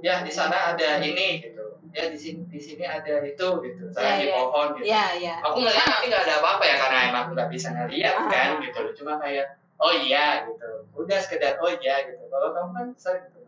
ya 0.00 0.24
di 0.24 0.32
sana 0.32 0.72
ada 0.72 0.98
ini 1.04 1.44
gitu. 1.44 1.76
Ya 1.92 2.08
di 2.08 2.16
sini 2.16 2.48
di 2.48 2.56
sini 2.56 2.88
ada 2.88 3.20
itu 3.20 3.48
gitu. 3.60 3.82
Saya 3.92 4.16
Iya, 4.16 4.16
di 4.16 4.24
iya. 4.24 4.34
pohon 4.40 4.68
gitu. 4.72 4.84
Iya 4.88 5.04
iya 5.20 5.34
aku 5.44 5.56
ngeliat 5.60 5.84
tapi 5.84 6.04
nggak 6.08 6.24
ada 6.24 6.34
apa-apa 6.40 6.64
ya 6.64 6.76
karena 6.80 6.98
emang 7.12 7.24
nggak 7.36 7.48
bisa 7.52 7.68
ngeliat 7.70 8.14
Ah. 8.16 8.28
kan 8.32 8.48
gitu 8.64 8.80
cuma 9.04 9.20
kayak 9.20 9.46
oh 9.76 9.92
iya 9.92 10.48
gitu. 10.48 10.70
Udah 10.96 11.18
sekedar 11.20 11.60
oh 11.60 11.68
iya 11.68 12.08
gitu. 12.08 12.24
Kalau 12.24 12.56
kamu 12.56 12.70
kan 12.72 12.86
sering 12.96 13.28
gitu 13.28 13.44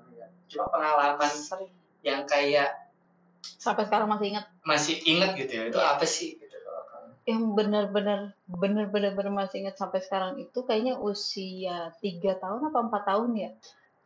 cuma 0.52 0.68
pengalaman. 0.68 1.32
Sering. 1.32 1.72
Yang 2.04 2.28
kayak 2.28 2.70
sampai 3.58 3.88
sekarang 3.88 4.08
masih 4.12 4.36
ingat? 4.36 4.44
masih 4.62 4.96
inget 5.08 5.30
gitu 5.40 5.52
ya 5.56 5.62
itu 5.72 5.78
Iya. 5.80 5.88
apa 5.96 6.04
sih 6.04 6.36
gitu 6.38 6.54
yang 7.24 7.56
benar-benar 7.56 8.36
benar-benar 8.44 9.16
benar 9.16 9.32
masih 9.32 9.64
ingat 9.64 9.80
sampai 9.80 10.04
sekarang 10.04 10.36
itu 10.36 10.60
kayaknya 10.68 11.00
usia 11.00 11.96
tiga 12.04 12.36
tahun 12.36 12.68
apa 12.68 12.78
empat 12.84 13.02
tahun 13.08 13.30
ya. 13.32 13.50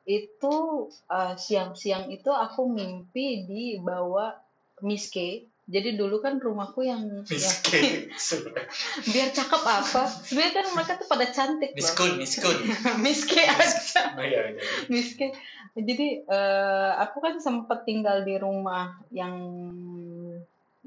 Itu 0.07 0.87
eh, 1.11 1.35
siang-siang 1.35 2.15
itu 2.15 2.31
aku 2.31 2.71
mimpi 2.71 3.43
dibawa 3.43 4.39
Miss 4.87 5.11
K 5.11 5.43
jadi 5.69 6.01
dulu 6.01 6.25
kan 6.25 6.41
rumahku 6.41 6.81
yang, 6.81 7.29
miskin. 7.29 8.09
Biar 9.13 9.29
cakep 9.31 9.63
apa? 9.63 10.09
Sebenarnya 10.25 10.53
kan 10.57 10.67
mereka 10.73 10.93
tuh 10.97 11.05
pada 11.05 11.29
cantik 11.29 11.77
loh 11.77 11.77
miskun 11.77 12.13
miskun. 12.17 12.57
Miss 13.05 13.29
K 13.29 13.37
aja. 13.45 14.17
Oh 14.17 14.25
iya 14.25 14.57
iya. 14.57 14.61
Miss 14.89 15.13
K 15.13 15.29
jadi 15.77 16.25
eh, 16.25 16.93
aku 16.99 17.21
kan 17.21 17.37
sempat 17.37 17.85
tinggal 17.85 18.25
di 18.25 18.41
rumah 18.41 18.97
yang 19.13 19.37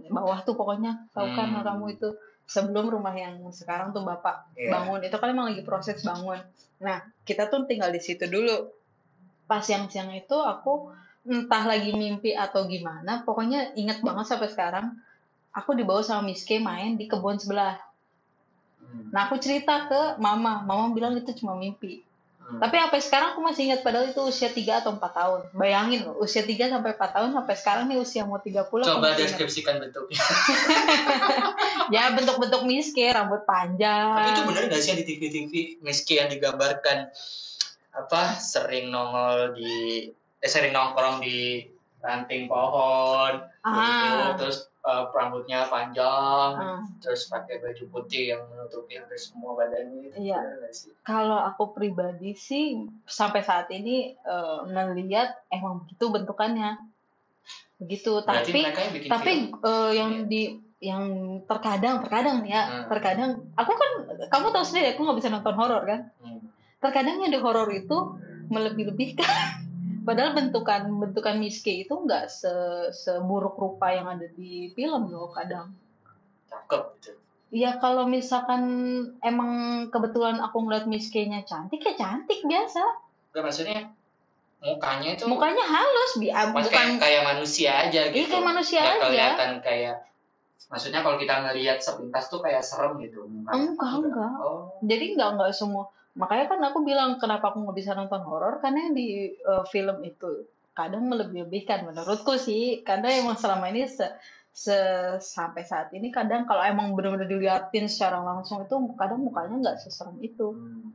bawah 0.09 0.41
tuh 0.41 0.57
pokoknya. 0.57 1.07
Tahu 1.13 1.27
kan 1.38 1.53
Hmm. 1.53 1.63
kamu 1.63 1.85
itu 1.95 2.09
sebelum 2.50 2.89
rumah 2.89 3.13
yang 3.13 3.38
sekarang 3.53 3.93
tuh 3.93 4.01
bapak 4.01 4.50
Iya. 4.57 4.73
bangun. 4.73 5.00
Itu 5.05 5.15
kan 5.21 5.29
emang 5.29 5.53
lagi 5.53 5.61
proses 5.61 6.01
bangun. 6.01 6.41
Nah 6.81 7.05
kita 7.23 7.47
tuh 7.47 7.69
tinggal 7.69 7.93
di 7.93 8.01
situ 8.01 8.25
dulu. 8.25 8.65
Pas 9.45 9.61
siang-siang 9.61 10.09
itu 10.15 10.35
aku 10.35 10.89
entah 11.22 11.63
lagi 11.70 11.94
mimpi 11.94 12.34
atau 12.34 12.66
gimana 12.66 13.22
pokoknya 13.22 13.78
inget 13.78 14.01
banget 14.01 14.25
sampai 14.25 14.50
sekarang 14.50 14.86
aku 15.54 15.78
dibawa 15.78 16.01
sama 16.01 16.25
Miss 16.32 16.42
K 16.48 16.58
main 16.58 16.98
di 16.98 17.06
kebun 17.06 17.38
sebelah 17.38 17.78
Hmm. 18.82 19.08
nah 19.08 19.24
aku 19.24 19.40
cerita 19.40 19.88
ke 19.88 20.20
mama 20.20 20.68
mama 20.68 20.92
bilang 20.92 21.16
itu 21.16 21.32
cuma 21.32 21.56
mimpi 21.56 22.04
Hmm. 22.51 22.60
Tapi 22.60 22.75
sampai 22.84 23.00
sekarang 23.00 23.28
aku 23.32 23.42
masih 23.48 23.62
ingat 23.72 23.80
padahal 23.80 24.12
itu 24.12 24.20
usia 24.28 24.51
3 24.51 24.84
atau 24.84 24.92
4 24.92 25.00
tahun. 25.00 25.42
Bayangin 25.56 26.04
loh, 26.04 26.20
usia 26.20 26.44
3 26.44 26.68
sampai 26.68 26.92
4 27.00 27.16
tahun 27.16 27.30
sampai 27.32 27.56
sekarang 27.56 27.84
nih 27.88 27.98
usia 28.04 28.28
mau 28.28 28.44
30 28.44 28.68
aku 28.68 28.84
coba 28.84 29.16
ingat. 29.16 29.20
deskripsikan 29.24 29.80
bentuknya. 29.80 30.20
Ya 31.96 32.12
bentuk-bentuk 32.12 32.63
miske, 32.68 33.08
rambut 33.12 33.44
panjang. 33.44 34.16
Tapi 34.16 34.30
itu 34.36 34.44
bener 34.48 34.63
gak 34.68 34.84
sih 34.84 34.96
di 35.00 35.04
TV-TV 35.04 35.51
Miski 35.84 36.20
yang 36.20 36.28
digambarkan 36.32 37.12
apa 37.92 38.40
sering 38.40 38.92
nongol 38.92 39.56
di 39.56 40.08
eh, 40.41 40.50
sering 40.50 40.71
nongkrong 40.71 41.21
di 41.21 41.69
ranting 42.00 42.45
pohon, 42.45 43.45
Ah. 43.62 43.77
gitu. 44.33 44.41
terus 44.41 44.57
eh, 44.81 45.03
rambutnya 45.07 45.65
panjang, 45.67 46.51
Ah. 46.51 46.81
terus 46.98 47.25
pakai 47.27 47.62
baju 47.62 47.83
putih 47.88 48.33
yang 48.33 48.41
menutupi 48.48 48.98
hampir 48.98 49.13
semua 49.15 49.53
badannya. 49.53 50.10
itu 50.10 50.17
Iya. 50.19 50.41
Kalau 51.01 51.38
aku 51.39 51.69
pribadi 51.71 52.33
sih 52.33 52.74
sampai 53.03 53.41
saat 53.41 53.69
ini 53.69 54.17
eh, 54.17 54.60
ngelihat 54.65 55.29
emang 55.48 55.86
begitu 55.86 56.10
bentukannya. 56.10 56.81
Begitu, 57.77 58.21
Berarti 58.21 58.50
tapi 58.50 58.60
yang 58.60 58.75
tapi 59.07 59.31
film. 59.48 59.62
eh, 59.63 59.91
yang 59.95 60.12
Iya. 60.15 60.25
di 60.27 60.41
yang 60.81 61.03
terkadang 61.45 62.01
terkadang 62.01 62.41
ya 62.43 62.62
Hmm. 62.65 62.89
terkadang 62.89 63.31
aku 63.53 63.69
kan 63.71 63.91
kamu 64.27 64.50
tahu 64.50 64.65
sendiri 64.65 64.88
aku 64.91 65.05
nggak 65.05 65.17
bisa 65.21 65.29
nonton 65.29 65.53
horor 65.53 65.86
kan 65.86 66.10
Hmm. 66.17 66.41
terkadang 66.79 67.21
yang 67.21 67.29
di 67.29 67.38
horor 67.38 67.69
itu 67.69 68.17
melebih-lebihkan 68.50 69.21
padahal 70.01 70.34
bentukan 70.34 70.89
bentukan 70.98 71.38
miske 71.38 71.86
itu 71.86 71.93
nggak 71.93 72.25
se 72.27 72.51
seburuk 72.93 73.53
rupa 73.58 73.93
yang 73.93 74.10
ada 74.10 74.25
di 74.34 74.74
film 74.74 75.13
loh 75.13 75.29
kadang 75.29 75.77
cakep 76.50 76.84
gitu. 76.98 77.12
ya 77.53 77.77
kalau 77.77 78.10
misalkan 78.10 78.63
emang 79.22 79.86
kebetulan 79.93 80.41
aku 80.41 80.65
ngeliat 80.65 80.89
miskenya 80.89 81.46
cantik 81.46 81.86
ya 81.86 81.93
cantik 81.93 82.41
biasa 82.43 82.81
Gak 83.31 83.43
maksudnya 83.48 83.88
mukanya 84.62 85.10
itu 85.17 85.25
mukanya 85.25 85.65
halus 85.65 86.12
bi 86.22 86.29
ah, 86.29 86.51
Mas 86.53 86.67
kayak, 86.67 86.70
bukan 86.70 86.89
kayak 87.01 87.22
manusia 87.25 87.72
aja 87.88 88.01
gitu. 88.13 88.27
Iya, 88.27 88.29
kayak 88.29 88.46
manusia 88.46 88.79
Nggak 88.81 88.93
aja. 88.93 89.05
kelihatan 89.08 89.51
kayak 89.63 89.96
maksudnya 90.70 91.00
kalau 91.01 91.17
kita 91.17 91.36
ngelihat 91.48 91.77
sepintas 91.81 92.25
tuh 92.29 92.39
kayak 92.39 92.62
serem 92.62 93.01
gitu 93.01 93.25
mukanya. 93.25 93.58
Enggak, 93.58 93.91
enggak. 94.05 94.34
Oh. 94.43 94.75
jadi 94.86 95.05
nggak 95.17 95.29
nggak 95.39 95.51
semua 95.55 95.89
makanya 96.12 96.46
kan 96.51 96.60
aku 96.60 96.84
bilang 96.84 97.15
kenapa 97.18 97.51
aku 97.51 97.63
nggak 97.63 97.77
bisa 97.77 97.91
nonton 97.96 98.22
horor 98.27 98.60
karena 98.60 98.89
yang 98.89 98.96
di 98.96 99.08
uh, 99.48 99.63
film 99.68 100.03
itu 100.03 100.44
kadang 100.75 101.08
melebih-lebihkan 101.08 101.88
menurutku 101.88 102.36
sih 102.36 102.84
karena 102.84 103.12
emang 103.15 103.36
selama 103.39 103.72
ini 103.72 103.88
se, 103.88 104.08
se- 104.51 105.20
sampai 105.20 105.63
saat 105.63 105.91
ini 105.96 106.12
kadang 106.12 106.44
kalau 106.44 106.63
emang 106.63 106.91
benar-benar 106.96 107.27
diliatin 107.27 107.88
secara 107.88 108.20
langsung 108.20 108.63
itu 108.63 108.75
kadang 109.00 109.24
mukanya 109.24 109.56
nggak 109.60 109.77
seserem 109.84 110.20
itu 110.20 110.51
Hmm. 110.51 110.91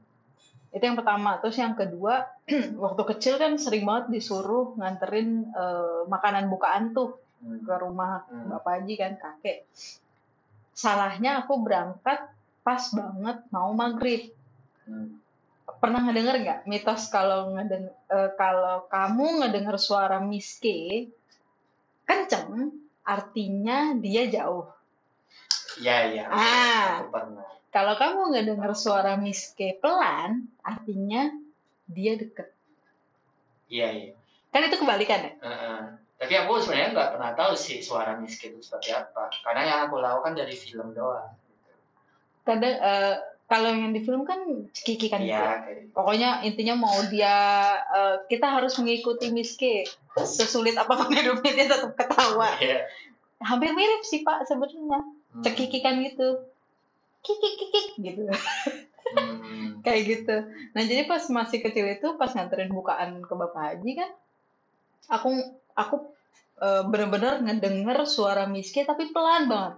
itu 0.76 0.82
yang 0.84 0.98
pertama 1.00 1.40
terus 1.40 1.56
yang 1.56 1.72
kedua 1.72 2.28
waktu 2.84 3.02
kecil 3.16 3.40
kan 3.40 3.56
sering 3.56 3.88
banget 3.88 4.12
disuruh 4.20 4.76
nganterin 4.76 5.48
uh, 5.56 6.04
makanan 6.06 6.52
bukaan 6.52 6.92
tuh 6.92 7.16
Hmm. 7.36 7.60
ke 7.68 7.74
rumah 7.80 8.24
Hmm. 8.32 8.48
bapak 8.48 8.80
haji 8.80 8.94
kan 8.96 9.12
kakek 9.20 9.68
salahnya 10.76 11.44
aku 11.44 11.60
berangkat 11.60 12.20
pas 12.60 12.82
banget 12.92 13.44
mau 13.52 13.70
maghrib 13.72 14.32
Hmm. 14.86 15.18
pernah 15.82 15.98
ngedenger 16.06 16.36
nggak 16.40 16.60
mitos 16.64 17.10
kalau 17.10 17.50
ngeden 17.52 17.90
eh, 17.90 18.30
kalau 18.38 18.86
kamu 18.86 19.42
ngedenger 19.42 19.76
suara 19.76 20.22
miske 20.22 21.10
kenceng 22.06 22.70
artinya 23.02 23.94
dia 23.98 24.30
jauh 24.30 24.70
Iya 25.76 25.96
iya. 26.08 26.24
Ah. 26.32 27.04
Aku 27.04 27.12
pernah. 27.12 27.44
kalau 27.68 27.98
kamu 27.98 28.32
ngedenger 28.32 28.72
suara 28.72 29.18
miske 29.20 29.76
pelan 29.76 30.48
artinya 30.62 31.28
dia 31.84 32.14
deket 32.14 32.48
Iya 33.66 33.88
iya. 33.90 34.12
kan 34.54 34.64
itu 34.64 34.78
kebalikan 34.78 35.20
ya 35.26 35.32
Heeh. 35.42 35.80
Tapi 36.16 36.32
aku 36.32 36.64
sebenarnya 36.64 36.96
nggak 36.96 37.10
pernah 37.12 37.30
tahu 37.36 37.52
sih 37.52 37.84
suara 37.84 38.16
miskin 38.16 38.56
itu 38.56 38.64
seperti 38.64 38.88
apa. 38.88 39.28
Karena 39.44 39.62
yang 39.68 39.78
aku 39.84 40.00
tahu 40.00 40.18
kan 40.24 40.32
dari 40.32 40.56
film 40.56 40.96
doang. 40.96 41.28
kadang 42.40 42.72
eh, 42.72 43.16
kalau 43.46 43.70
yang 43.70 43.94
di 43.94 44.02
film 44.02 44.26
kan 44.26 44.42
kiki 44.74 45.06
kan 45.06 45.22
gitu 45.22 45.30
ya. 45.30 45.62
Gitu. 45.64 45.94
pokoknya 45.94 46.42
intinya 46.42 46.74
mau 46.76 46.98
dia 47.06 47.34
eh, 47.78 48.16
kita 48.26 48.46
harus 48.50 48.74
mengikuti 48.76 49.30
miske 49.30 49.86
sesulit 50.18 50.74
apa 50.74 50.92
pun 50.92 51.14
hidupnya 51.14 51.52
dia 51.54 51.66
tetap 51.70 51.92
ketawa 51.94 52.50
Iya. 52.58 52.86
hampir 53.38 53.70
mirip 53.70 54.02
sih 54.02 54.22
pak 54.22 54.44
sebenarnya 54.44 54.98
Hmm. 55.26 55.44
cekikikan 55.44 56.00
gitu 56.00 56.48
kikik 57.20 57.54
kikik 57.60 57.86
gitu 58.00 58.24
Hmm. 59.06 59.78
kayak 59.84 60.02
gitu 60.08 60.36
nah 60.72 60.80
jadi 60.80 61.04
pas 61.04 61.20
masih 61.28 61.60
kecil 61.60 61.86
itu 61.86 62.16
pas 62.16 62.32
nganterin 62.32 62.72
bukaan 62.72 63.20
ke 63.20 63.34
bapak 63.36 63.76
haji 63.76 64.00
kan 64.00 64.10
aku 65.06 65.30
aku 65.76 66.08
eh, 66.60 66.82
bener-bener 66.88 67.42
ngedenger 67.44 68.04
suara 68.08 68.48
miske 68.48 68.84
tapi 68.84 69.12
pelan 69.12 69.48
banget. 69.48 69.74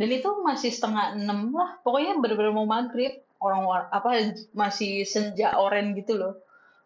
Dan 0.00 0.08
itu 0.08 0.30
masih 0.40 0.72
setengah 0.72 1.14
enam 1.16 1.52
lah 1.52 1.76
pokoknya 1.84 2.16
bener-bener 2.18 2.52
mau 2.54 2.68
maghrib. 2.68 3.20
Orang 3.42 3.66
apa 3.90 4.38
masih 4.54 5.02
senja 5.02 5.58
oren 5.58 5.98
gitu 5.98 6.14
loh. 6.14 6.38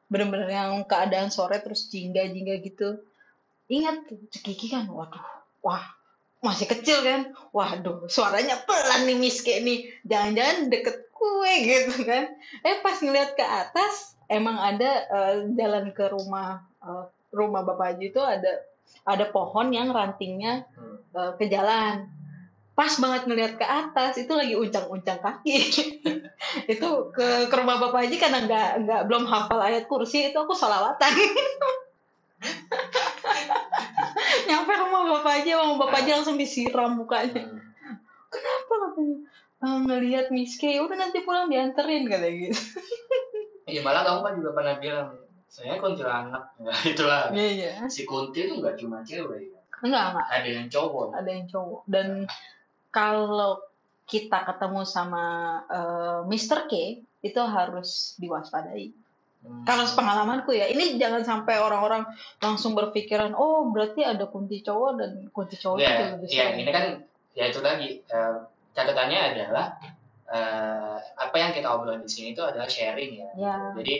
Bener-bener 0.08 0.48
yang 0.48 0.72
keadaan 0.88 1.28
sore 1.28 1.60
terus 1.60 1.92
jingga 1.92 2.24
jingga 2.32 2.56
gitu. 2.64 2.96
Ingat 3.68 4.08
cekiki 4.32 4.72
kan 4.72 4.88
waduh 4.88 5.22
wah 5.60 5.84
masih 6.40 6.64
kecil 6.70 7.02
kan? 7.04 7.36
Waduh 7.52 8.08
suaranya 8.08 8.56
pelan 8.64 9.04
nih 9.04 9.18
miske 9.20 9.60
nih. 9.60 9.90
Jangan-jangan 10.08 10.72
deket 10.72 10.96
kue 11.12 11.54
gitu 11.66 12.08
kan? 12.08 12.24
Eh 12.64 12.80
pas 12.80 12.96
ngeliat 13.04 13.36
ke 13.36 13.44
atas 13.44 14.16
emang 14.32 14.56
ada 14.56 14.90
eh, 15.06 15.34
jalan 15.54 15.92
ke 15.92 16.08
rumah 16.08 16.64
eh, 16.82 17.04
rumah 17.34 17.62
bapak 17.66 17.96
haji 17.96 18.14
itu 18.14 18.22
ada 18.22 18.64
ada 19.04 19.24
pohon 19.28 19.70
yang 19.70 19.90
rantingnya 19.90 20.66
Hmm. 20.74 20.98
eh, 21.14 21.32
ke 21.38 21.46
jalan. 21.46 22.10
Pas 22.76 22.92
banget 23.00 23.24
ngeliat 23.24 23.56
ke 23.56 23.64
atas 23.64 24.20
itu 24.20 24.28
lagi 24.36 24.52
uncang-uncang 24.52 25.16
kaki. 25.16 25.56
Itu 26.72 27.08
ke, 27.08 27.48
ke 27.48 27.54
rumah 27.56 27.80
bapak 27.80 28.04
haji 28.04 28.20
karena 28.20 28.44
nggak 28.44 28.68
nggak 28.84 29.02
belum 29.08 29.24
hafal 29.24 29.56
ayat 29.58 29.88
kursi 29.88 30.28
itu 30.28 30.36
aku 30.36 30.52
sholawatan. 30.52 31.08
Nyampe 34.46 34.72
rumah 34.76 35.02
bapak 35.16 35.32
haji 35.40 35.50
sama 35.56 35.74
bapak 35.80 36.04
haji 36.04 36.10
langsung 36.12 36.36
disiram 36.36 37.00
mukanya. 37.00 37.48
Hmm. 37.48 37.60
kenapa 38.28 38.74
katanya? 38.84 39.16
"Ah, 39.56 39.78
ngelihat 39.80 40.26
miske 40.28 40.68
"Ya 40.68 40.84
udah 40.84 41.00
nanti 41.00 41.24
pulang 41.24 41.48
dianterin 41.48 42.04
katanya 42.06 42.34
gitu. 42.44 42.60
Iya 43.72 43.82
malah 43.82 44.06
kamu 44.06 44.20
kan 44.22 44.32
juga 44.38 44.50
pernah 44.54 44.74
bilang 44.78 45.10
saya 45.46 45.78
kuntilanak. 45.78 46.52
Ya, 46.58 46.72
itulah. 46.92 47.30
iya 47.30 47.48
iya 47.50 47.70
Si 47.86 48.02
kunti 48.02 48.44
itu 48.44 48.58
nggak 48.58 48.76
cuma 48.76 49.00
cewek. 49.02 49.52
enggak 49.76 50.04
enggak 50.10 50.26
Ada 50.30 50.48
yang 50.50 50.68
cowok. 50.68 51.06
ada 51.12 51.30
yang 51.30 51.46
cowok 51.46 51.80
dan 51.84 52.08
kalau 52.88 53.60
kita 54.04 54.38
ketemu 54.44 54.80
sama 54.84 55.24
eh, 55.66 56.20
Mr. 56.24 56.64
K 56.64 56.72
itu 57.20 57.40
harus 57.42 58.14
diwaspadai 58.16 59.04
Hmm. 59.36 59.62
kalau 59.62 59.86
pengalamanku 59.86 60.50
ya 60.50 60.66
ini 60.66 60.98
jangan 60.98 61.22
sampai 61.22 61.54
orang-orang 61.56 62.02
langsung 62.36 62.74
berpikiran 62.74 63.30
oh 63.30 63.70
berarti 63.70 64.02
ada 64.02 64.26
kunti 64.26 64.58
cowok 64.58 64.90
dan 64.98 65.10
kunti 65.30 65.54
cowok 65.54 65.78
itu 65.78 65.86
ya, 65.86 66.10
lebih 66.10 66.26
ya 66.26 66.34
serem." 66.42 66.58
ini 66.58 66.70
kan 66.74 66.84
ya 67.30 67.44
itu 67.46 67.60
lagi 67.62 68.02
eh, 68.02 68.36
catatannya 68.74 69.20
adalah 69.22 69.78
eh, 70.26 70.96
apa 70.98 71.36
yang 71.36 71.54
kita 71.54 71.68
obrolin 71.70 72.02
di 72.02 72.10
sini 72.10 72.34
itu 72.34 72.42
adalah 72.42 72.66
sharing 72.66 73.22
ya. 73.22 73.30
ya 73.38 73.56
Jadi 73.78 73.94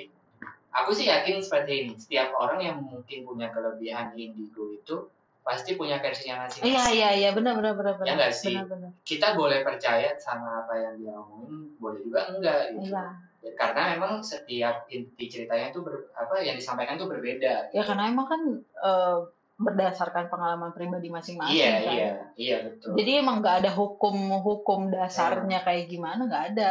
aku 0.76 0.90
sih 0.92 1.06
yakin 1.06 1.40
seperti 1.40 1.72
ini. 1.82 1.92
Setiap 1.96 2.32
orang 2.32 2.60
yang 2.60 2.76
mungkin 2.78 3.24
punya 3.24 3.48
kelebihan 3.48 4.12
indigo 4.12 4.68
itu 4.70 5.08
pasti 5.40 5.72
punya 5.74 5.96
versinya 5.96 6.42
masing-masing. 6.42 6.74
iya 6.74 6.84
iya 6.90 7.10
iya 7.16 7.30
benar 7.30 7.54
benar 7.54 7.78
benar 7.78 8.02
Ya 8.02 8.12
nggak 8.14 8.34
sih? 8.34 8.50
benar 8.50 8.66
benar 8.66 8.90
Kita 9.00 9.28
boleh 9.32 9.62
percaya 9.62 10.10
sama 10.16 10.60
apa 10.60 10.74
yang 10.74 10.94
dia 10.98 11.14
omongin, 11.14 11.70
boleh 11.78 12.02
juga 12.02 12.20
enggak 12.28 12.74
gitu. 12.74 12.90
iya 12.90 13.06
Ya, 13.38 13.54
Karena 13.54 13.94
memang 13.94 14.18
setiap 14.18 14.90
inti 14.90 15.30
ceritanya 15.30 15.70
itu 15.70 15.78
ber, 15.78 16.10
apa 16.12 16.42
yang 16.42 16.58
disampaikan 16.58 16.98
itu 16.98 17.06
berbeda. 17.06 17.70
ya 17.70 17.82
karena 17.86 18.10
emang 18.10 18.26
kan 18.26 18.42
eh, 18.58 19.18
berdasarkan 19.56 20.26
pengalaman 20.28 20.74
pribadi 20.74 21.08
masing-masing 21.08 21.54
Iya 21.54 21.70
kan 21.78 21.94
iya 21.94 22.10
iya 22.34 22.56
betul. 22.66 22.98
Jadi 22.98 23.10
emang 23.16 23.38
nggak 23.38 23.62
ada 23.62 23.70
hukum-hukum 23.70 24.90
dasarnya 24.90 25.62
kayak 25.62 25.86
gimana 25.86 26.26
nggak 26.26 26.44
ada. 26.52 26.70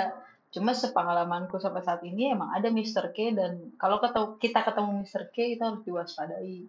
Cuma 0.55 0.71
sepengalamanku 0.71 1.59
sampai 1.59 1.83
saat 1.83 1.99
ini 2.01 2.31
emang 2.31 2.47
ada 2.49 2.71
Mr. 2.71 3.11
K 3.11 3.35
dan 3.35 3.75
kalau 3.75 3.99
ketemu, 3.99 4.39
kita 4.39 4.63
ketemu 4.63 5.03
Mr. 5.03 5.23
K 5.27 5.37
itu 5.51 5.59
harus 5.59 5.83
diwaspadai. 5.83 6.63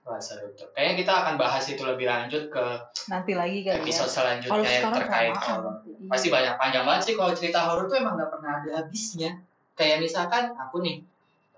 Wah 0.00 0.16
seru 0.16 0.52
tuh. 0.52 0.68
Kayaknya 0.72 0.94
kita 0.98 1.12
akan 1.14 1.34
bahas 1.36 1.64
itu 1.64 1.80
lebih 1.80 2.04
lanjut 2.04 2.48
ke 2.48 2.64
Nanti 3.08 3.32
lagi 3.32 3.64
kali 3.64 3.80
episode 3.80 4.08
ya. 4.08 4.12
selanjutnya 4.12 4.52
Kalau 4.52 4.64
yang 4.64 4.92
terkait 4.92 5.36
horor. 5.36 5.74
Iya. 5.84 6.08
Pasti 6.08 6.28
banyak 6.28 6.54
panjang 6.56 6.84
banget 6.84 7.02
sih 7.04 7.14
kalau 7.16 7.32
cerita 7.32 7.60
horor 7.64 7.84
tuh 7.84 7.96
emang 7.96 8.16
nggak 8.16 8.30
pernah 8.32 8.50
ada 8.60 8.70
habisnya. 8.80 9.30
Kayak 9.72 9.96
misalkan 10.00 10.44
aku 10.56 10.76
nih 10.80 10.96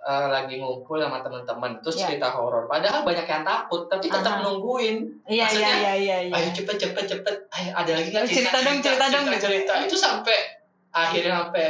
eh, 0.02 0.26
lagi 0.26 0.58
ngumpul 0.58 0.98
sama 0.98 1.22
teman-teman 1.22 1.78
terus 1.78 1.98
Ya. 1.98 2.10
cerita 2.10 2.34
horor. 2.34 2.66
Padahal 2.66 3.02
banyak 3.02 3.26
yang 3.26 3.42
takut 3.42 3.86
tapi 3.86 4.06
tetap 4.06 4.34
Aha. 4.38 4.42
nungguin. 4.42 4.96
Iya 5.26 5.46
iya 5.54 5.70
iya 5.78 5.94
iya. 5.94 6.16
iya. 6.26 6.34
Ayo 6.34 6.48
cepet 6.50 6.76
cepet 6.78 7.04
cepet. 7.10 7.34
Ayo 7.54 7.70
ada 7.74 7.90
lagi 7.94 8.08
nggak 8.10 8.22
Oh, 8.22 8.30
cerita 8.30 8.58
dong, 8.58 8.78
cerita 8.78 9.04
dong, 9.06 9.24
cerita, 9.26 9.34
gitu. 9.34 9.46
cerita. 9.46 9.72
Itu 9.86 9.94
sampai 9.94 10.51
akhirnya 10.92 11.32
sampai 11.42 11.68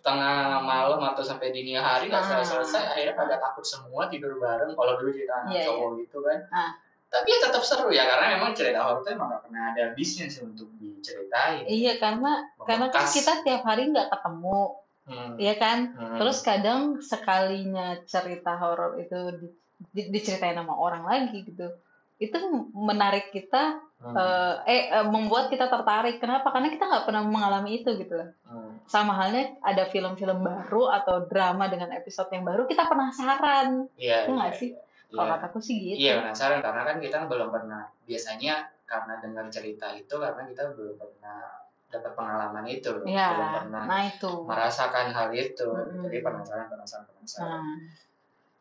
tengah 0.00 0.36
malam 0.60 1.00
atau 1.02 1.20
sampai 1.20 1.48
dini 1.48 1.72
hari 1.72 2.08
nggak 2.08 2.20
Ah. 2.20 2.28
selesai-selesai 2.36 2.82
akhirnya 2.92 3.14
pada 3.14 3.36
takut 3.38 3.64
semua 3.64 4.04
tidur 4.06 4.36
bareng 4.36 4.72
kalau 4.72 4.96
dulu 4.96 5.10
cerita 5.10 5.34
anak 5.40 5.52
Iya, 5.54 5.64
cowok 5.66 5.90
gitu 6.00 6.18
kan 6.20 6.38
Ah. 6.50 6.70
tapi 7.08 7.26
ya 7.26 7.38
tetap 7.40 7.62
seru 7.62 7.88
ya 7.88 8.04
karena 8.04 8.26
memang 8.34 8.52
cerita 8.52 8.80
horor 8.80 9.00
itu 9.00 9.10
emang 9.12 9.28
gak 9.30 9.42
pernah 9.44 9.62
ada 9.70 9.80
habisnya 9.86 10.26
sih 10.26 10.42
untuk 10.42 10.68
diceritain 10.76 11.64
Iya 11.64 11.96
karena 11.96 12.32
karena 12.60 12.86
kan 12.88 13.04
kita 13.06 13.32
tiap 13.40 13.62
hari 13.62 13.88
nggak 13.88 14.08
ketemu, 14.10 14.60
Hmm. 15.04 15.36
ya 15.36 15.54
kan? 15.54 15.78
Hmm. 15.92 16.16
Terus 16.16 16.40
kadang 16.40 16.80
sekalinya 16.98 18.00
cerita 18.02 18.56
horor 18.56 18.96
itu 18.98 19.18
di- 19.36 19.52
di- 19.90 20.08
diceritain 20.10 20.56
sama 20.56 20.72
orang 20.72 21.04
lagi 21.04 21.44
gitu, 21.44 21.68
itu 22.16 22.36
menarik 22.72 23.28
kita, 23.28 23.84
Hmm. 24.02 24.12
eh, 24.16 24.54
eh 24.68 24.82
eh, 25.00 25.06
membuat 25.06 25.48
kita 25.48 25.70
tertarik. 25.70 26.20
Kenapa? 26.20 26.50
Karena 26.52 26.68
kita 26.68 26.84
nggak 26.84 27.04
pernah 27.08 27.22
mengalami 27.24 27.80
itu 27.80 27.90
gitu 27.96 28.14
loh. 28.14 28.30
Hmm. 28.44 28.76
Sama 28.84 29.16
halnya 29.16 29.56
ada 29.64 29.88
film-film 29.88 30.44
baru 30.44 30.92
atau 30.92 31.24
drama 31.24 31.70
dengan 31.72 31.88
episode 31.94 32.28
yang 32.30 32.44
baru, 32.44 32.68
kita 32.68 32.84
penasaran. 32.84 33.88
Iya, 33.96 34.28
Iya 34.28 34.34
nggak 34.34 34.52
iya, 34.52 34.60
sih? 34.60 34.70
iya. 34.76 34.82
Kalau 35.14 35.28
kataku 35.38 35.58
sih 35.62 35.76
gitu. 35.80 35.98
Iya 36.04 36.12
penasaran 36.20 36.60
karena 36.60 36.82
kan 36.84 36.96
kita 37.00 37.18
belum 37.24 37.48
pernah 37.48 37.82
biasanya 38.04 38.54
karena 38.84 39.14
dengar 39.24 39.46
cerita 39.48 39.86
itu 39.96 40.14
karena 40.20 40.42
kita 40.44 40.62
belum 40.76 40.94
pernah 41.00 41.40
dapat 41.88 42.12
pengalaman 42.18 42.66
itu, 42.66 42.90
Iya, 43.06 43.26
belum 43.30 43.48
pernah 43.62 43.82
nah 43.86 44.02
itu. 44.04 44.30
merasakan 44.44 45.14
hal 45.14 45.30
itu, 45.30 45.64
Mm-mm. 45.70 46.02
jadi 46.10 46.18
penasaran 46.26 46.66
penasaran 46.66 47.04
penasaran. 47.06 47.46
Nah, 47.46 47.76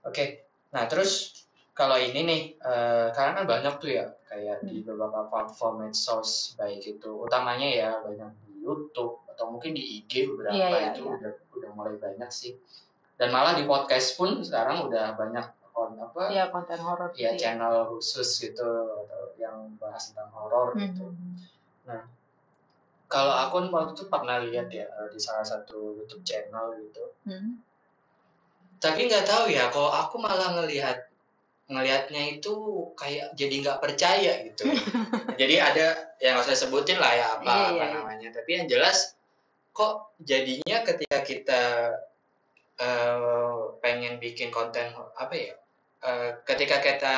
Oke, 0.04 0.46
nah 0.70 0.86
terus 0.86 1.44
kalau 1.74 1.98
ini 1.98 2.22
nih 2.24 2.42
eh, 2.62 3.08
karena 3.12 3.42
kan 3.42 3.46
banyak 3.50 3.74
tuh 3.82 3.90
ya 3.90 4.06
kayak 4.34 4.66
di 4.66 4.82
beberapa 4.82 5.30
platform 5.30 5.86
medsos 5.86 6.58
baik 6.58 6.82
itu 6.82 7.22
utamanya 7.22 7.70
ya 7.70 7.90
banyak 8.02 8.34
di 8.50 8.66
YouTube 8.66 9.22
atau 9.30 9.54
mungkin 9.54 9.78
di 9.78 10.02
IG 10.02 10.34
beberapa 10.34 10.58
Iya, 10.58 10.68
iya, 10.74 10.88
itu 10.90 11.06
iya. 11.06 11.14
udah 11.22 11.32
udah 11.54 11.70
mulai 11.78 11.96
banyak 12.02 12.30
sih 12.34 12.58
dan 13.22 13.30
malah 13.30 13.54
di 13.54 13.70
podcast 13.70 14.18
pun 14.18 14.42
sekarang 14.42 14.90
udah 14.90 15.14
banyak 15.14 15.46
on 15.78 15.94
apa 16.02 16.34
Iya 16.34 16.50
konten 16.50 16.82
horor. 16.82 17.14
ya 17.14 17.34
gitu 17.38 17.46
channel 17.46 17.94
khusus 17.94 18.30
gitu 18.42 18.66
atau 19.06 19.22
yang 19.38 19.74
bahas 19.78 20.10
tentang 20.10 20.34
horor 20.34 20.74
gitu. 20.78 21.14
Mhm. 21.14 21.38
Kalau 23.10 23.30
aku 23.30 23.70
waktu 23.70 23.94
itu 23.94 24.06
pernah 24.10 24.42
lihat 24.42 24.74
ya 24.74 24.90
eh, 24.90 25.08
di 25.14 25.22
salah 25.22 25.46
satu 25.46 25.94
YouTube 26.02 26.26
channel 26.26 26.74
gitu. 26.82 27.14
Hmm. 27.30 27.62
Tapi 28.82 29.06
nggak 29.06 29.26
tahu 29.30 29.54
ya, 29.54 29.70
kalau 29.70 29.94
aku 29.94 30.18
malah 30.18 30.58
ngelihat 30.58 31.13
ngelihatnya 31.64 32.38
itu 32.38 32.54
kayak 32.94 33.34
jadi 33.34 33.56
nggak 33.64 33.80
percaya 33.80 34.34
gitu. 34.46 34.68
jadi 35.42 35.56
ada 35.64 35.86
yang 36.20 36.36
nggak 36.36 36.46
usah 36.48 36.60
sebutin 36.60 37.00
lah 37.00 37.12
ya 37.12 37.26
apa 37.40 37.44
Iya, 37.48 37.56
apa 37.56 37.72
iya, 37.72 37.84
iya. 37.84 37.94
namanya. 37.96 38.30
Tapi 38.36 38.50
yang 38.60 38.68
jelas 38.68 39.16
kok 39.72 40.14
jadinya 40.22 40.78
ketika 40.84 41.20
kita 41.24 41.62
eh, 42.78 43.56
pengen 43.80 44.18
bikin 44.18 44.50
konten 44.50 44.92
apa 45.16 45.34
ya? 45.34 45.56
eh, 46.04 46.30
ketika 46.44 46.84
kita 46.84 47.16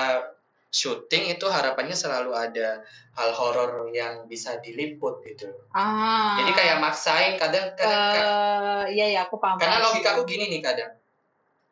syuting 0.70 1.32
itu 1.32 1.48
harapannya 1.48 1.96
selalu 1.96 2.36
ada 2.36 2.84
hal 3.16 3.32
horor 3.32 3.88
yang 3.96 4.28
bisa 4.28 4.60
diliput 4.60 5.24
gitu. 5.24 5.48
Ah. 5.72 6.36
Jadi 6.44 6.52
kayak 6.52 6.78
maksain 6.84 7.40
kadang 7.40 7.72
kadang 7.80 8.12
eh 8.20 8.84
iya 8.92 9.06
ya 9.16 9.20
aku 9.24 9.40
paham. 9.40 9.56
karena 9.56 9.80
paham. 9.80 9.86
logika 9.96 10.10
aku 10.20 10.24
gini 10.28 10.52
nih 10.52 10.62
kadang. 10.62 10.92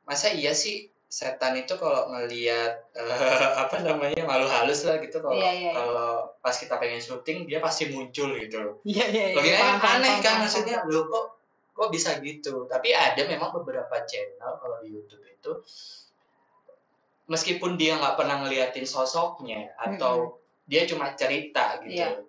Masa 0.08 0.32
iya 0.32 0.56
sih 0.56 0.88
setan 1.14 1.54
itu 1.54 1.78
kalau 1.78 2.10
ngelihat 2.10 2.90
eh, 2.98 3.46
apa 3.62 3.86
namanya 3.86 4.26
malu 4.26 4.50
halus 4.50 4.82
lah 4.82 4.98
gitu 4.98 5.22
kalau 5.22 5.38
Iya, 5.38 5.52
iya, 5.54 5.70
iya. 5.70 5.72
kalau 5.78 6.34
pas 6.42 6.58
kita 6.58 6.82
pengen 6.82 7.06
syuting 7.06 7.46
dia 7.46 7.62
pasti 7.62 7.94
muncul 7.94 8.34
gitu 8.34 8.58
loh. 8.58 8.76
Iya 8.82 9.06
iya 9.14 9.26
iya. 9.30 9.38
Logikanya 9.38 9.78
paham, 9.78 10.02
aneh 10.02 10.10
paham, 10.10 10.26
kan 10.26 10.34
paham, 10.34 10.42
maksudnya 10.42 10.78
loh 10.90 11.06
kok 11.06 11.26
kok 11.78 11.90
bisa 11.94 12.18
gitu. 12.18 12.66
Tapi 12.66 12.98
ada 12.98 13.22
memang 13.30 13.54
beberapa 13.54 13.94
channel 14.10 14.58
kalau 14.58 14.82
di 14.82 14.90
YouTube 14.90 15.22
itu 15.30 15.52
meskipun 17.30 17.78
dia 17.78 18.02
nggak 18.02 18.18
pernah 18.18 18.42
ngeliatin 18.42 18.90
sosoknya 18.90 19.70
atau 19.78 20.42
dia 20.66 20.90
cuma 20.90 21.14
cerita 21.14 21.78
gitu. 21.86 21.94
Iya. 21.94 22.26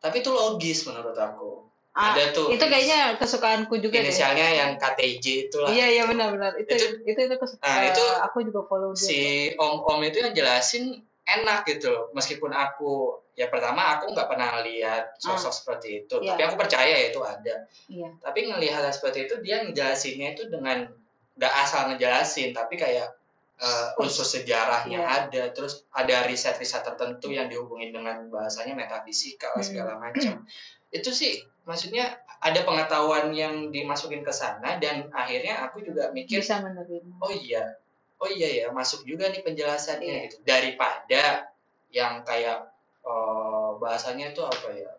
Tapi 0.00 0.24
itu 0.24 0.32
logis 0.32 0.88
menurut 0.88 1.20
aku. 1.20 1.68
Ah, 1.96 2.12
ada 2.12 2.28
tuh 2.28 2.52
itu 2.52 2.60
kayaknya 2.60 3.16
kesukaanku 3.16 3.72
juga 3.78 3.96
deh. 3.96 4.04
inisialnya 4.04 4.44
yang 4.52 4.70
KTJ 4.76 5.24
itulah. 5.48 5.72
Iya 5.72 5.86
iya 5.90 6.02
benar 6.04 6.28
benar. 6.28 6.52
Itu 6.54 6.76
Itu- 6.76 7.00
itu 7.02 7.20
itu, 7.22 7.34
kesukaan. 7.34 7.64
Nah, 7.64 7.88
itu 7.88 8.04
aku 8.20 8.38
juga 8.44 8.60
follow 8.64 8.92
dia. 8.92 9.00
si 9.00 9.20
om-om 9.54 10.04
itu 10.04 10.20
yang 10.20 10.30
jelasin 10.30 10.84
enak 11.24 11.64
gitu 11.64 11.88
loh. 11.88 12.04
Meskipun 12.12 12.52
aku 12.52 12.92
ya 13.32 13.48
pertama 13.48 13.96
aku 13.96 14.12
nggak 14.12 14.28
pernah 14.28 14.60
lihat 14.62 15.16
sosok 15.16 15.50
seperti 15.50 15.88
itu, 16.02 16.14
Ah. 16.16 16.20
Iya. 16.20 16.30
tapi 16.30 16.42
aku 16.44 16.56
percaya 16.58 16.94
itu 17.02 17.20
ada. 17.20 17.54
Iya. 17.88 18.08
Tapi 18.18 18.38
ngelihat 18.46 18.84
seperti 18.90 19.24
itu 19.24 19.34
dia 19.40 19.64
ngejelasinnya 19.64 20.28
itu 20.32 20.46
dengan 20.46 20.92
nggak 21.34 21.54
asal 21.58 21.88
ngejelasin, 21.88 22.52
tapi 22.52 22.76
kayak 22.76 23.08
eh, 23.56 23.88
unsur 23.96 24.20
sejarahnya 24.22 25.00
Iya. 25.00 25.08
ada, 25.18 25.42
terus 25.48 25.88
ada 25.90 26.28
riset-riset 26.28 26.84
tertentu 26.84 27.32
yang 27.32 27.48
dihubungin 27.48 27.88
dengan 27.88 28.28
bahasanya 28.28 28.76
metafisika 28.76 29.48
lah, 29.48 29.56
Hmm. 29.56 29.64
segala 29.64 29.92
macam. 29.96 30.44
Itu 30.90 31.08
sih 31.08 31.40
maksudnya 31.66 32.14
ada 32.38 32.62
pengetahuan 32.62 33.30
yang 33.32 33.68
dimasukin 33.68 34.22
ke 34.22 34.30
sana 34.30 34.78
dan 34.78 35.10
akhirnya 35.10 35.66
aku 35.66 35.82
juga 35.82 36.08
mikir 36.10 36.38
Bisa 36.38 36.58
menerima. 36.58 37.18
oh 37.18 37.28
iya 37.28 37.74
oh 38.16 38.28
iya 38.28 38.48
ya 38.56 38.66
masuk 38.70 39.02
juga 39.02 39.26
nih 39.26 39.42
penjelasannya 39.42 40.06
Iya. 40.06 40.22
gitu 40.24 40.36
daripada 40.42 41.50
yang 41.90 42.22
kayak 42.22 42.70
eh, 43.02 43.70
bahasanya 43.76 44.30
itu 44.30 44.40
apa 44.40 44.68
ya 44.70 44.90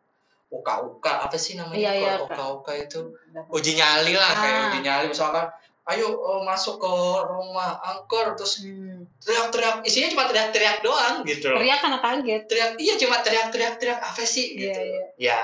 uka-uka 0.47 1.23
apa 1.23 1.35
sih 1.35 1.55
namanya 1.55 1.75
Iya, 1.77 1.91
iya, 1.93 2.13
uka-uka 2.21 2.71
itu 2.73 3.11
uji 3.49 3.71
nyali 3.73 4.13
lah 4.13 4.31
kayak 4.33 4.55
Ah. 4.55 4.67
uji 4.69 4.79
nyali 4.81 5.05
misalkan 5.07 5.45
ayo 5.85 6.07
eh, 6.09 6.41
masuk 6.43 6.77
ke 6.77 6.91
rumah 7.25 7.79
angker 7.81 8.31
terus 8.33 8.59
Hmm. 8.59 9.07
teriak-teriak 9.19 9.83
isinya 9.83 10.07
cuma 10.09 10.23
teriak-teriak 10.25 10.77
doang 10.81 11.23
gitu 11.23 11.47
loh 11.47 11.59
Teriak 11.59 11.79
karena 11.79 11.99
kaget. 12.01 12.41
teriak 12.45 12.71
iya 12.77 12.93
cuma 12.97 13.15
teriak-teriak 13.19 13.75
teriak 13.77 13.99
apa 13.99 14.19
sih 14.21 14.45
Iya, 14.49 14.59
gitu 14.61 14.81
iya. 14.81 15.03
ya 15.17 15.39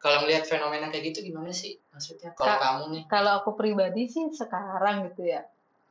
kalau 0.00 0.24
melihat 0.24 0.48
fenomena 0.48 0.88
kayak 0.88 1.12
gitu 1.12 1.28
gimana 1.28 1.52
sih 1.52 1.76
maksudnya 1.92 2.32
kalau 2.32 2.56
Kak, 2.56 2.60
kamu 2.64 2.84
nih 2.96 3.02
Kalau 3.06 3.32
aku 3.44 3.50
pribadi 3.52 4.08
sih 4.08 4.32
sekarang 4.32 5.12
gitu 5.12 5.28
ya. 5.28 5.44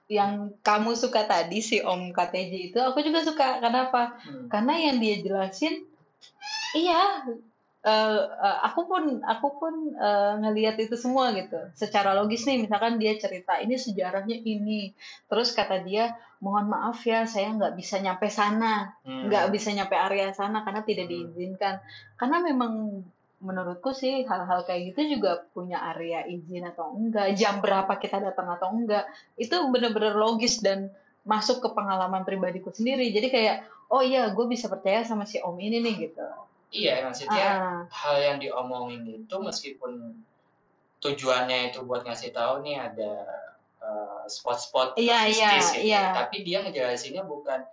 Yang 0.09 0.57
kamu 0.65 0.97
suka 0.97 1.29
tadi 1.29 1.61
si 1.61 1.77
Om 1.85 2.09
KTJ 2.09 2.73
itu 2.73 2.79
aku 2.81 3.05
juga 3.05 3.21
suka. 3.21 3.61
Kenapa? 3.61 4.17
Hmm. 4.25 4.49
Karena 4.49 4.73
yang 4.81 4.97
dia 4.97 5.21
jelasin 5.21 5.85
iya 6.73 7.21
eh, 7.79 8.21
eh, 8.25 8.57
aku 8.65 8.89
pun 8.89 9.21
aku 9.21 9.47
pun 9.61 9.73
eh, 9.93 10.33
ngelihat 10.41 10.81
itu 10.81 10.97
semua 10.97 11.29
gitu. 11.37 11.61
Secara 11.77 12.17
logis 12.17 12.43
nih 12.49 12.65
misalkan 12.65 12.97
dia 12.97 13.13
cerita 13.21 13.61
ini 13.61 13.77
sejarahnya 13.77 14.35
ini. 14.35 14.91
Terus 15.29 15.53
kata 15.53 15.85
dia, 15.85 16.17
"Mohon 16.41 16.65
maaf 16.73 17.05
ya, 17.05 17.23
saya 17.29 17.53
nggak 17.53 17.77
bisa 17.77 18.01
nyampe 18.01 18.27
sana." 18.33 18.97
Hmm. 19.05 19.29
nggak 19.29 19.53
bisa 19.53 19.69
nyampe 19.71 19.93
area 19.93 20.33
sana 20.33 20.65
karena 20.65 20.81
tidak 20.81 21.05
Hmm. 21.05 21.13
diizinkan. 21.13 21.75
Karena 22.17 22.37
memang 22.41 23.05
menurutku 23.39 23.95
sih 23.95 24.27
hal-hal 24.27 24.67
kayak 24.67 24.91
gitu 24.93 25.15
juga 25.15 25.47
punya 25.55 25.79
area 25.95 26.27
izin 26.27 26.67
atau 26.67 26.91
enggak, 26.91 27.35
jam 27.39 27.63
berapa 27.63 27.95
kita 27.95 28.19
datang 28.19 28.51
atau 28.51 28.71
enggak, 28.75 29.07
itu 29.39 29.55
bener-bener 29.71 30.15
logis 30.15 30.59
dan 30.59 30.91
masuk 31.23 31.63
ke 31.63 31.69
pengalaman 31.71 32.27
pribadiku 32.27 32.71
sendiri. 32.71 33.11
Jadi 33.15 33.27
kayak, 33.31 33.55
oh 33.87 34.03
iya, 34.03 34.31
gue 34.35 34.45
bisa 34.47 34.67
percaya 34.67 35.07
sama 35.07 35.23
si 35.23 35.39
om 35.39 35.55
ini 35.55 35.79
nih 35.79 35.95
gitu. 36.09 36.25
iya 36.69 37.01
maksudnya 37.01 37.45
Ah, 37.49 37.79
hal 37.89 38.15
yang 38.21 38.37
diomongin 38.37 39.01
itu 39.25 39.35
meskipun 39.41 40.21
tujuannya 41.01 41.73
itu 41.73 41.81
buat 41.81 42.05
ngasih 42.05 42.29
tahu 42.29 42.61
nih 42.61 42.77
ada 42.77 43.11
eh, 43.81 44.23
spot-spot 44.29 44.93
Iya, 44.99 45.19
iya, 45.31 45.49
gitu. 45.57 45.81
iya. 45.81 46.03
tapi 46.13 46.45
dia 46.45 46.61
ngejelasinnya 46.61 47.25
bukan 47.25 47.63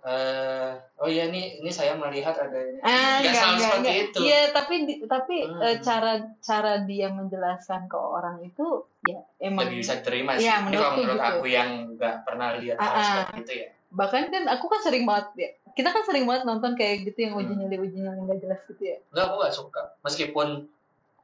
eh 0.00 0.70
oh 0.96 1.06
iya 1.06 1.26
nih 1.26 1.58
ini 1.58 1.70
saya 1.70 1.92
melihat 1.92 2.30
ada 2.32 2.54
ini 2.54 2.78
ah, 2.80 3.18
nggak 3.18 3.26
enggak, 3.26 3.34
enggak, 3.34 3.58
seperti 3.58 3.78
enggak. 3.82 4.04
itu 4.06 4.20
Iya, 4.22 4.40
tapi 4.54 4.74
tapi 5.04 5.36
Hmm. 5.42 5.60
eh, 5.60 5.76
cara 5.80 6.12
cara 6.38 6.72
dia 6.80 7.08
menjelaskan 7.10 7.80
ke 7.84 7.98
orang 7.98 8.36
itu 8.40 8.66
ya 9.02 9.18
emang 9.38 9.66
lebih 9.66 9.82
bisa 9.82 9.98
diterima 9.98 10.38
sih 10.38 10.46
Iya, 10.46 10.54
ini 10.64 10.70
kalau 10.72 10.90
menurut 10.96 11.18
gitu. 11.18 11.30
aku 11.34 11.44
yang 11.46 11.70
nggak 11.92 12.14
pernah 12.22 12.48
lihat 12.56 12.76
hal 12.76 12.94
seperti 12.96 13.38
itu 13.40 13.52
ya 13.56 13.68
bahkan 13.88 14.22
kan 14.28 14.44
aku 14.46 14.66
kan 14.66 14.80
sering 14.80 15.02
banget 15.02 15.26
ya 15.34 15.48
kita 15.72 15.88
kan 15.90 16.02
sering 16.04 16.24
banget 16.24 16.42
nonton 16.44 16.72
kayak 16.74 17.02
gitu 17.02 17.18
yang 17.20 17.34
uji 17.34 17.50
Hmm. 17.50 17.60
nyali 17.60 17.76
uji 17.80 17.98
nyali 17.98 18.20
nggak 18.22 18.38
jelas 18.38 18.60
gitu 18.66 18.82
ya 18.84 18.96
enggak 19.10 19.24
aku 19.24 19.34
nggak 19.36 19.54
suka 19.56 19.82
meskipun 20.00 20.48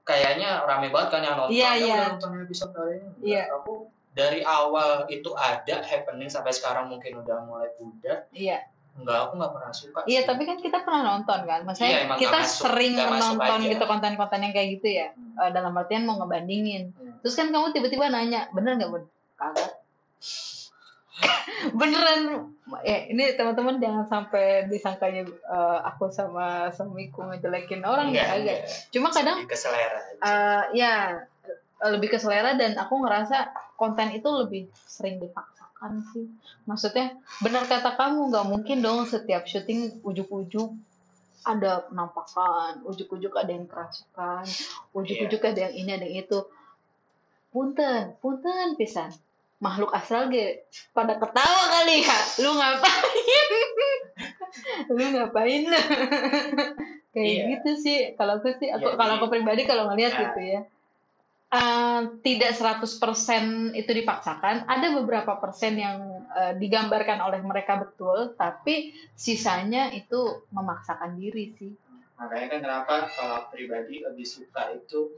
kayaknya 0.03 0.61
rame 0.63 0.89
banget 0.89 1.09
kan 1.11 1.23
yang 1.23 1.37
nonton 1.39 1.55
Iya, 1.55 1.71
"Ya 1.71 1.79
iya. 1.79 1.99
nonton 2.11 2.31
episode 2.39 2.73
kali 2.73 2.99
ini 2.99 3.09
Iya. 3.25 3.43
aku 3.55 3.89
dari 4.15 4.41
awal 4.41 5.05
itu 5.09 5.35
ada 5.35 5.83
happening 5.83 6.27
sampai 6.27 6.51
sekarang 6.51 6.87
mungkin 6.87 7.19
udah 7.19 7.43
mulai 7.43 7.69
pudar 7.75 8.31
iya 8.31 8.63
Enggak, 8.95 9.27
aku 9.27 9.33
nggak 9.35 9.53
pernah 9.53 9.73
suka. 9.75 10.01
iya 10.07 10.23
sih. 10.23 10.29
tapi 10.31 10.47
kan 10.47 10.55
kita 10.57 10.79
pernah 10.81 11.03
nonton 11.05 11.43
kan 11.43 11.67
maksudnya 11.67 12.07
Iya, 12.07 12.15
kita 12.15 12.39
masuk, 12.41 12.63
sering 12.63 12.95
menonton 12.95 13.59
gitu 13.67 13.85
konten-konten 13.85 14.39
yang 14.41 14.55
kayak 14.55 14.69
gitu 14.73 14.89
ya 14.95 15.09
Hmm. 15.11 15.35
Eh, 15.37 15.51
dalam 15.51 15.75
artian 15.75 16.07
mau 16.07 16.15
ngebandingin 16.17 16.95
Hmm. 16.95 17.19
terus 17.19 17.35
kan 17.35 17.51
kamu 17.51 17.75
tiba-tiba 17.75 18.07
nanya 18.07 18.47
bener 18.51 18.79
nggak 18.79 18.89
bun 18.89 19.03
kagak 19.35 19.83
beneran 21.75 22.51
ya 22.83 23.07
ini 23.07 23.35
teman-teman 23.35 23.79
jangan 23.79 24.05
sampai 24.05 24.67
disangkanya 24.67 25.27
eh, 25.27 25.79
aku 25.85 26.07
sama 26.09 26.71
suamiku 26.71 27.23
ngejelekin 27.25 27.83
orang 27.83 28.11
Enggak, 28.11 28.23
ya 28.23 28.31
kagak 28.31 28.43
enggak. 28.63 28.91
cuma 28.91 29.09
kadang 29.11 29.37
Lebih 29.39 29.51
ke 29.51 29.59
selera. 29.59 30.01
Eh, 30.21 30.63
ya 30.73 30.95
lebih 31.85 32.09
ke 32.09 32.19
selera 32.19 32.55
dan 32.55 32.75
aku 32.75 32.95
ngerasa 32.97 33.51
konten 33.75 34.09
itu 34.11 34.29
lebih 34.31 34.63
sering 34.87 35.19
dipaksakan 35.19 36.03
sih. 36.11 36.27
Maksudnya 36.65 37.15
benar 37.41 37.67
kata 37.67 37.95
kamu 37.95 38.31
nggak 38.31 38.47
mungkin 38.47 38.79
dong 38.81 39.05
setiap 39.05 39.45
syuting 39.45 40.01
ujuk-ujuk 40.01 40.71
ada 41.45 41.85
penampakan 41.85 42.81
ujuk-ujuk 42.85 43.37
ada 43.37 43.53
yang 43.53 43.69
kerasukan 43.69 44.49
ujuk-ujuk 44.93 45.45
ada 45.45 45.69
yang 45.69 45.75
ini 45.77 45.91
ada 45.93 46.07
yang 46.07 46.25
itu. 46.25 46.39
Punten 47.51 48.17
punten 48.19 48.75
pisan. 48.75 49.13
Makhluk 49.59 49.93
astral 49.93 50.29
ge 50.29 50.67
pada 50.91 51.15
ketawa 51.15 51.63
kali 51.71 52.03
ya. 52.03 52.19
Lu 52.41 52.51
ngapain? 52.53 53.49
Lu 54.99 55.05
ngapain? 55.15 55.63
Lu 55.65 55.79
kayak 57.15 57.25
Iya. 57.31 57.43
gitu 57.57 57.71
sih. 57.79 57.99
Kalau 58.15 58.43
aku 58.43 58.51
sih 58.59 58.69
aku 58.69 58.91
Iya, 58.91 58.99
kalau 58.99 59.13
iya. 59.15 59.21
aku 59.23 59.27
pribadi 59.31 59.63
kalau 59.65 59.87
ngelihat 59.89 60.13
Nah. 60.13 60.23
gitu 60.29 60.41
ya 60.43 60.61
Eh, 61.55 62.01
tidak 62.27 62.51
100% 62.59 63.79
itu 63.79 63.87
dipaksakan 63.87 64.67
ada 64.67 64.91
beberapa 64.99 65.39
persen 65.39 65.79
yang 65.79 66.27
eh, 66.35 66.59
digambarkan 66.59 67.23
oleh 67.23 67.39
mereka 67.47 67.79
betul 67.79 68.35
tapi 68.35 68.91
sisanya 69.15 69.95
itu 69.95 70.43
memaksakan 70.51 71.15
diri 71.15 71.55
sih 71.55 71.71
makanya 72.19 72.47
kan 72.51 72.59
kenapa 72.59 72.95
kalau 73.15 73.39
pribadi 73.55 74.03
lebih 74.03 74.27
suka 74.27 74.75
itu 74.75 75.15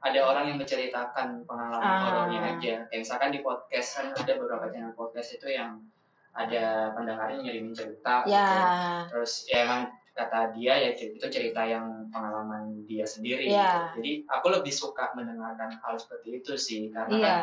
ada 0.00 0.20
orang 0.24 0.56
yang 0.56 0.58
menceritakan 0.64 1.44
pengalaman 1.44 1.84
Ah. 1.84 2.00
horornya 2.08 2.40
aja 2.56 2.74
kayak 2.88 3.00
misalkan 3.04 3.36
di 3.36 3.44
podcast 3.44 3.88
kan 4.00 4.06
ada 4.16 4.32
beberapa 4.40 4.72
channel 4.72 4.96
podcast 4.96 5.36
itu 5.36 5.52
yang 5.52 5.84
ada 6.32 6.96
pendengarnya 6.96 7.44
ngirimin 7.44 7.76
cerita 7.76 8.24
ya 8.24 8.40
gitu. 8.40 9.20
terus 9.20 9.32
ya 9.52 9.68
emang 9.68 9.92
kata 10.14 10.54
dia 10.54 10.78
ya 10.78 10.90
itu 10.94 11.26
cerita 11.26 11.66
yang 11.66 12.06
pengalaman 12.08 12.86
dia 12.86 13.02
sendiri 13.02 13.50
Iya. 13.50 13.90
gitu. 13.90 13.98
jadi 13.98 14.10
aku 14.30 14.46
lebih 14.54 14.70
suka 14.70 15.10
mendengarkan 15.12 15.74
hal 15.82 15.98
seperti 15.98 16.38
itu 16.38 16.54
sih 16.54 16.88
karena 16.88 17.14
kan 17.18 17.36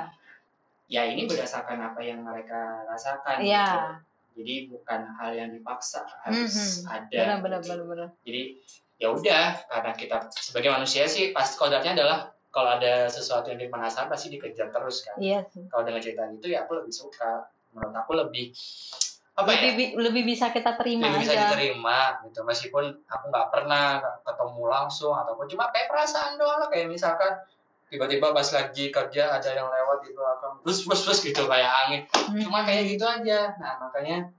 iya 0.88 1.04
ya 1.08 1.08
ini 1.08 1.24
berdasarkan 1.24 1.80
apa 1.84 2.00
yang 2.00 2.24
mereka 2.24 2.84
rasakan 2.86 3.44
Iya. 3.44 3.68
gitu. 3.68 3.80
jadi 4.40 4.54
bukan 4.72 5.02
hal 5.20 5.32
yang 5.36 5.50
dipaksa 5.52 6.08
harus 6.24 6.84
Mhm. 6.84 6.88
ada 6.88 7.20
benar 7.20 7.38
benar 7.40 7.60
gitu. 7.60 7.70
benar 7.76 7.86
benar 7.88 8.08
jadi 8.24 8.42
ya 8.96 9.08
udah 9.12 9.46
karena 9.68 9.92
kita 9.94 10.18
sebagai 10.32 10.70
manusia 10.70 11.04
sih 11.08 11.32
pasti 11.32 11.56
kodratnya 11.56 11.96
adalah 11.96 12.20
kalau 12.52 12.76
ada 12.76 13.08
sesuatu 13.08 13.48
yang 13.48 13.60
dipenasaran 13.60 14.08
pasti 14.08 14.28
dikejar 14.30 14.72
terus 14.72 15.04
kan 15.04 15.16
sih 15.20 15.68
kalau 15.68 15.84
dengan 15.84 16.00
cerita 16.00 16.28
gitu 16.30 16.48
ya 16.48 16.64
aku 16.64 16.80
lebih 16.80 16.92
suka 16.92 17.48
menurut 17.72 17.96
aku 17.96 18.12
lebih 18.14 18.52
apa 19.32 19.48
lebih 19.48 19.72
ya? 19.72 19.78
bi- 19.80 19.94
lebih 19.96 20.24
bisa 20.28 20.52
kita 20.52 20.76
terima 20.76 21.08
lebih 21.08 21.24
bisa 21.24 21.34
aja. 21.34 21.42
diterima 21.48 22.00
gitu. 22.28 22.40
Meskipun 22.44 22.84
aku 23.08 23.26
nggak 23.32 23.48
pernah 23.48 24.04
ketemu 24.28 24.64
langsung 24.68 25.16
ataupun 25.16 25.48
cuma 25.48 25.72
kayak 25.72 25.88
perasaan 25.88 26.36
doang 26.36 26.60
lah. 26.60 26.68
Kayak 26.68 26.92
misalkan 26.92 27.40
tiba-tiba 27.88 28.32
pas 28.32 28.48
lagi 28.52 28.88
kerja 28.92 29.24
ada 29.36 29.50
yang 29.52 29.68
lewat 29.68 29.98
di 30.08 30.10
belakang 30.16 30.54
terus 30.64 30.84
terus 30.84 31.02
terus 31.08 31.20
gitu 31.24 31.44
kayak 31.48 31.72
angin. 31.88 32.02
Hmm. 32.12 32.42
cuma 32.44 32.60
kayak 32.68 32.84
gitu 32.92 33.04
aja. 33.08 33.56
Nah 33.56 33.80
makanya 33.80 34.32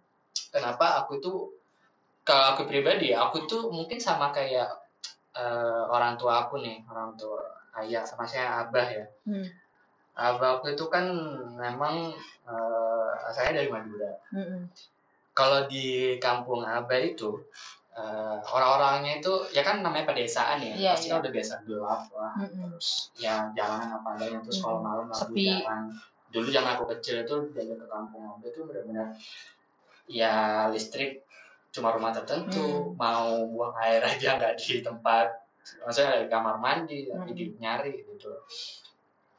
kenapa 0.52 1.04
aku 1.04 1.20
tuh 1.20 1.38
kalau 2.22 2.54
aku 2.56 2.68
pribadi 2.68 3.16
aku 3.16 3.48
tuh 3.48 3.72
mungkin 3.72 3.96
sama 3.98 4.28
kayak 4.32 4.68
eh, 5.36 5.82
orang 5.88 6.20
tua 6.20 6.46
aku 6.48 6.60
nih 6.60 6.84
orang 6.88 7.16
tua 7.16 7.40
ayah 7.80 8.04
sama 8.04 8.28
saya 8.28 8.68
abah 8.68 8.88
ya. 8.92 9.06
Hmm. 9.24 9.48
Abah 10.12 10.60
aku 10.60 10.72
itu 10.72 10.84
kan 10.86 11.08
memang 11.56 12.12
eh, 12.44 13.10
asalnya 13.26 13.64
dari 13.64 13.68
Madura 13.72 14.12
Mm-mm. 14.30 14.68
kalau 15.32 15.64
di 15.64 16.16
kampung 16.20 16.60
abah 16.60 17.00
itu 17.00 17.40
eh, 17.92 18.36
orang-orangnya 18.44 19.20
itu 19.20 19.32
ya 19.50 19.64
kan 19.64 19.80
namanya 19.80 20.08
pedesaan 20.08 20.60
ya 20.60 20.74
Iya, 20.76 20.92
pasti 20.92 21.08
kan 21.08 21.20
udah 21.24 21.32
biasa 21.32 21.54
gelap 21.64 22.02
lah 22.12 22.32
Mm-mm. 22.38 22.76
terus 22.76 23.12
ya 23.16 23.48
jalanan 23.52 23.88
apa 23.96 24.08
adanya 24.16 24.38
terus 24.40 24.60
kalau 24.60 24.78
Hmm. 24.80 24.86
malam 24.86 25.06
lagi 25.08 25.20
Sepi. 25.22 25.44
jalan 25.48 25.80
dulu 26.32 26.48
zaman 26.48 26.70
aku 26.74 26.84
kecil 26.96 27.16
itu 27.22 27.36
jalan 27.52 27.76
ke 27.76 27.86
kampung 27.86 28.22
aku 28.26 28.44
itu 28.48 28.60
benar-benar 28.64 29.08
ya 30.08 30.34
listrik 30.68 31.24
cuma 31.72 31.88
rumah 31.90 32.12
tertentu 32.12 32.92
Hmm. 32.92 32.96
mau 32.96 33.28
buang 33.48 33.72
air 33.78 34.04
aja 34.12 34.36
nggak 34.36 34.56
di 34.56 34.80
tempat 34.80 35.28
maksudnya 35.80 36.20
di 36.20 36.28
kamar 36.28 36.56
mandi 36.58 37.06
lagi 37.06 37.32
Hmm. 37.32 37.38
di 37.38 37.44
nyari 37.56 37.92
gitu 38.02 38.28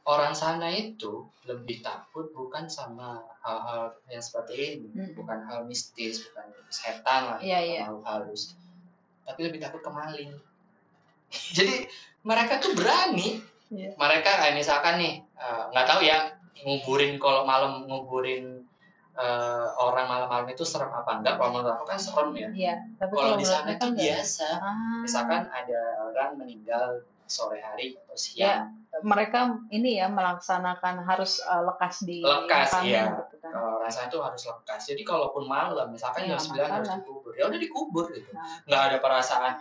orang 0.03 0.33
sana 0.33 0.67
itu 0.67 1.23
lebih 1.43 1.79
takut 1.79 2.27
bukan 2.31 2.67
sama 2.67 3.23
hal-hal 3.39 3.95
yang 4.07 4.19
seperti 4.19 4.53
ini 4.75 4.87
Hmm. 4.91 5.11
bukan 5.15 5.39
hal 5.47 5.63
mistis 5.63 6.27
bukan 6.27 6.47
setan 6.67 7.21
lah 7.25 7.39
Iya, 7.39 7.59
iya. 7.59 7.79
makhluk 7.87 8.03
halus 8.03 8.55
tapi 9.23 9.47
lebih 9.47 9.63
takut 9.63 9.79
ke 9.79 9.87
maling. 9.87 10.35
Jadi 11.55 11.87
mereka 12.21 12.59
tuh 12.59 12.75
berani. 12.75 13.39
Iya. 13.71 13.97
mereka 13.97 14.37
kayak 14.37 14.53
misalkan 14.53 15.01
nih 15.01 15.13
eh, 15.33 15.63
nggak 15.71 15.87
tahu 15.87 16.05
ya 16.05 16.29
nguburin 16.61 17.17
kalau 17.17 17.41
malam 17.41 17.89
nguburin 17.89 18.61
eh, 19.15 19.67
orang 19.79 20.05
malam-malam 20.05 20.45
itu 20.45 20.61
serem 20.61 20.91
apa 20.91 21.17
enggak 21.17 21.39
kalau 21.39 21.57
menurut 21.57 21.73
aku 21.73 21.85
kan 21.87 21.97
serem 21.97 22.35
ya. 22.35 22.49
Iya, 22.53 22.75
tapi 22.99 23.13
kalau 23.15 23.33
kalau 23.33 23.41
di 23.41 23.47
sana 23.47 23.69
itu 23.73 23.87
biasa. 23.89 24.47
Ah, 24.61 25.01
misalkan 25.01 25.47
ada 25.47 25.81
orang 26.03 26.37
meninggal 26.37 27.01
sore 27.25 27.57
hari 27.57 27.97
atau 27.97 28.13
Ya, 28.13 28.19
siang 28.19 28.82
mereka 29.01 29.57
ini 29.73 29.97
ya 29.97 30.05
melaksanakan 30.05 31.01
harus 31.01 31.41
uh, 31.41 31.65
lekas 31.65 32.05
di 32.05 32.21
Lekas, 32.21 32.77
iya. 32.85 33.09
gitu 33.25 33.41
kan. 33.41 33.81
rasanya 33.81 34.07
itu 34.13 34.19
harus 34.21 34.41
lekas 34.45 34.81
jadi 34.85 35.01
kalaupun 35.01 35.49
malam 35.49 35.89
misalkan 35.89 36.29
Iya, 36.29 36.37
jam 36.37 36.69
9 36.69 36.77
harus 36.77 36.89
dikubur 37.01 37.31
ya 37.33 37.43
udah 37.49 37.59
dikubur 37.59 38.05
gitu 38.13 38.29
Nah, 38.29 38.61
nggak 38.69 38.81
ada 38.93 38.97
perasaan 39.01 39.53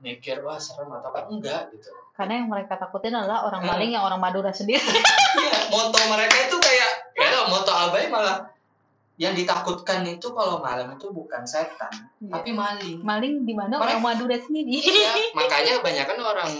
mikir 0.00 0.42
wah 0.42 0.58
serem 0.58 0.90
atau 0.90 1.12
apa 1.12 1.30
enggak 1.30 1.70
gitu 1.70 1.92
karena 2.18 2.42
yang 2.42 2.48
mereka 2.50 2.74
takutin 2.76 3.14
adalah 3.14 3.46
orang 3.46 3.62
Hmm. 3.64 3.70
maling 3.78 3.90
yang 3.96 4.04
orang 4.04 4.20
Madura 4.20 4.50
sendiri. 4.52 4.82
Iya, 5.30 5.70
moto 5.70 5.96
mereka 6.10 6.36
itu 6.50 6.56
kayak 6.58 6.90
ya 7.14 7.46
moto 7.48 7.70
abai 7.70 8.10
malah 8.10 8.50
yang 9.20 9.36
ditakutkan 9.36 10.00
itu 10.08 10.32
kalau 10.32 10.64
malam 10.64 10.96
itu 10.96 11.12
bukan 11.12 11.44
setan, 11.44 11.92
Iya. 12.20 12.32
tapi 12.40 12.50
maling. 12.56 12.98
maling 13.04 13.44
di 13.44 13.52
mana 13.52 13.76
orang 13.76 14.00
Madura 14.00 14.36
sendiri. 14.36 14.80
Iya, 14.80 15.12
makanya 15.36 15.80
kebanyakan 15.80 16.16
orang 16.24 16.50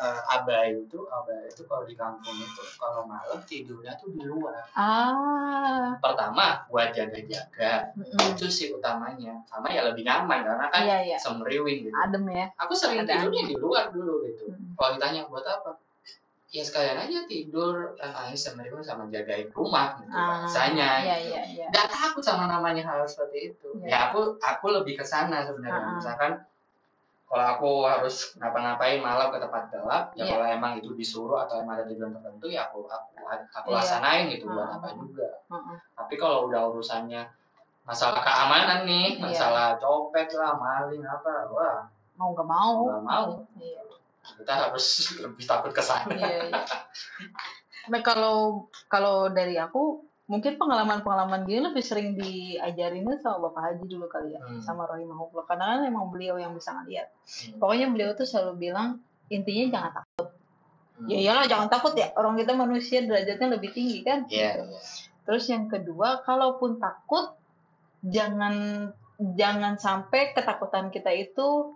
eh, 0.00 0.20
abai 0.32 0.72
itu 0.80 0.98
abai 1.06 1.44
itu 1.46 1.62
kalau 1.68 1.84
di 1.84 1.92
kampung 1.92 2.32
itu 2.34 2.62
kalau 2.80 3.04
malam 3.04 3.38
tidurnya 3.44 3.92
tuh 4.00 4.08
di 4.10 4.24
luar. 4.24 4.64
ah, 4.72 5.94
Pertama 6.00 6.64
buat 6.72 6.90
jaga-jaga 6.96 7.92
mm-mm. 7.94 8.32
itu 8.32 8.46
sih 8.48 8.72
utamanya. 8.72 9.44
Sama 9.46 9.68
ya 9.68 9.84
lebih 9.84 10.02
nyaman 10.08 10.40
karena 10.42 10.66
kan 10.72 10.82
iya 10.82 10.98
iya, 11.04 11.16
semriwing 11.20 11.92
gitu. 11.92 11.96
adem 11.96 12.24
ya. 12.32 12.46
Aku 12.56 12.72
sering 12.72 13.04
Ada 13.04 13.20
tidurnya 13.20 13.42
di 13.46 13.56
luar 13.60 13.92
dulu 13.92 14.24
gitu. 14.24 14.48
Mm. 14.48 14.72
Kalau 14.74 14.90
ditanya 14.96 15.20
buat 15.28 15.44
apa? 15.44 15.76
Ya 16.50 16.66
sekalian 16.66 16.98
aja 16.98 17.30
tidur 17.30 17.94
kan 17.94 18.10
angin 18.10 18.34
semriwing 18.34 18.82
sama 18.82 19.06
jagain 19.06 19.46
rumah 19.54 20.02
gitu 20.02 20.10
Ah. 20.10 20.42
Iya 20.50 20.90
gitu. 20.98 21.30
iya 21.30 21.42
iya. 21.46 21.66
nggak 21.70 21.86
takut 21.94 22.24
sama 22.26 22.50
namanya 22.50 22.82
hal 22.90 23.06
seperti 23.06 23.54
itu. 23.54 23.68
Iya. 23.78 23.86
Ya 23.86 23.98
aku 24.10 24.34
aku 24.42 24.66
lebih 24.74 24.98
ke 24.98 25.04
sana 25.06 25.46
sebenarnya. 25.46 25.78
Ah. 25.78 25.94
Misalkan 25.94 26.32
kalau 27.30 27.46
aku 27.46 27.70
harus 27.86 28.34
ngapa-ngapain 28.36 28.98
malam 28.98 29.30
ke 29.30 29.38
tempat 29.38 29.70
gelap, 29.70 30.04
ya 30.12 30.26
Iya. 30.26 30.30
kalau 30.34 30.46
emang 30.50 30.72
itu 30.76 30.90
disuruh 30.92 31.38
atau 31.38 31.62
emang 31.62 31.78
ada 31.78 31.86
tujuan 31.86 32.10
tertentu 32.10 32.50
ya 32.50 32.66
aku 32.66 32.82
aku 32.84 33.22
aku 33.54 33.68
Iya. 33.70 33.76
laksanain 33.78 34.24
gitu 34.28 34.50
buat 34.50 34.66
Ah. 34.66 34.76
apa 34.76 34.88
juga. 34.92 35.28
Heeh. 35.46 35.76
Tapi 35.94 36.14
kalau 36.16 36.50
udah 36.50 36.66
urusannya 36.68 37.22
masalah 37.82 38.18
keamanan 38.18 38.82
nih, 38.82 39.14
Iya. 39.14 39.22
masalah 39.22 39.78
copet 39.78 40.26
lah, 40.34 40.58
maling 40.58 41.02
apa, 41.02 41.46
wah 41.48 41.86
Mau 42.18 42.34
nggak 42.34 42.44
mau. 42.44 42.74
nggak 42.84 43.04
mau. 43.06 43.26
Iya. 43.56 43.80
Kita 44.20 44.52
harus 44.66 44.86
lebih 45.24 45.44
takut 45.46 45.70
ke 45.70 45.80
sana. 45.80 46.10
Iya. 46.10 46.50
Nah 47.88 48.00
kalau 48.02 48.66
kalau 48.86 49.30
dari 49.30 49.54
aku 49.54 50.02
mungkin 50.30 50.62
pengalaman-pengalaman 50.62 51.42
gini 51.42 51.58
lebih 51.66 51.82
sering 51.82 52.14
diajarinnya 52.14 53.18
sama 53.18 53.50
Bapak 53.50 53.62
Haji 53.66 53.84
dulu 53.90 54.06
kali 54.06 54.38
ya, 54.38 54.40
Hmm. 54.46 54.62
sama 54.62 54.86
Rohimahullah. 54.86 55.42
Karena 55.42 55.74
kan 55.74 55.90
emang 55.90 56.06
beliau 56.14 56.38
yang 56.38 56.54
bisa 56.54 56.70
ngeliat. 56.70 57.10
Hmm. 57.10 57.58
Pokoknya 57.58 57.90
beliau 57.90 58.10
tuh 58.14 58.30
selalu 58.30 58.70
bilang 58.70 59.02
intinya 59.26 59.66
jangan 59.74 59.92
takut. 59.98 60.28
Hmm. 61.02 61.08
Ya 61.10 61.18
iyalah 61.18 61.44
jangan 61.50 61.66
takut 61.66 61.98
ya. 61.98 62.14
Orang 62.14 62.38
kita 62.38 62.54
manusia 62.54 63.02
derajatnya 63.02 63.58
lebih 63.58 63.74
tinggi 63.74 64.06
kan. 64.06 64.30
Iya. 64.30 64.70
iya. 64.70 64.78
Terus 65.26 65.44
yang 65.50 65.66
kedua, 65.66 66.22
kalaupun 66.22 66.78
takut 66.78 67.34
jangan 68.06 68.86
jangan 69.18 69.76
sampai 69.82 70.32
ketakutan 70.32 70.94
kita 70.94 71.10
itu 71.10 71.74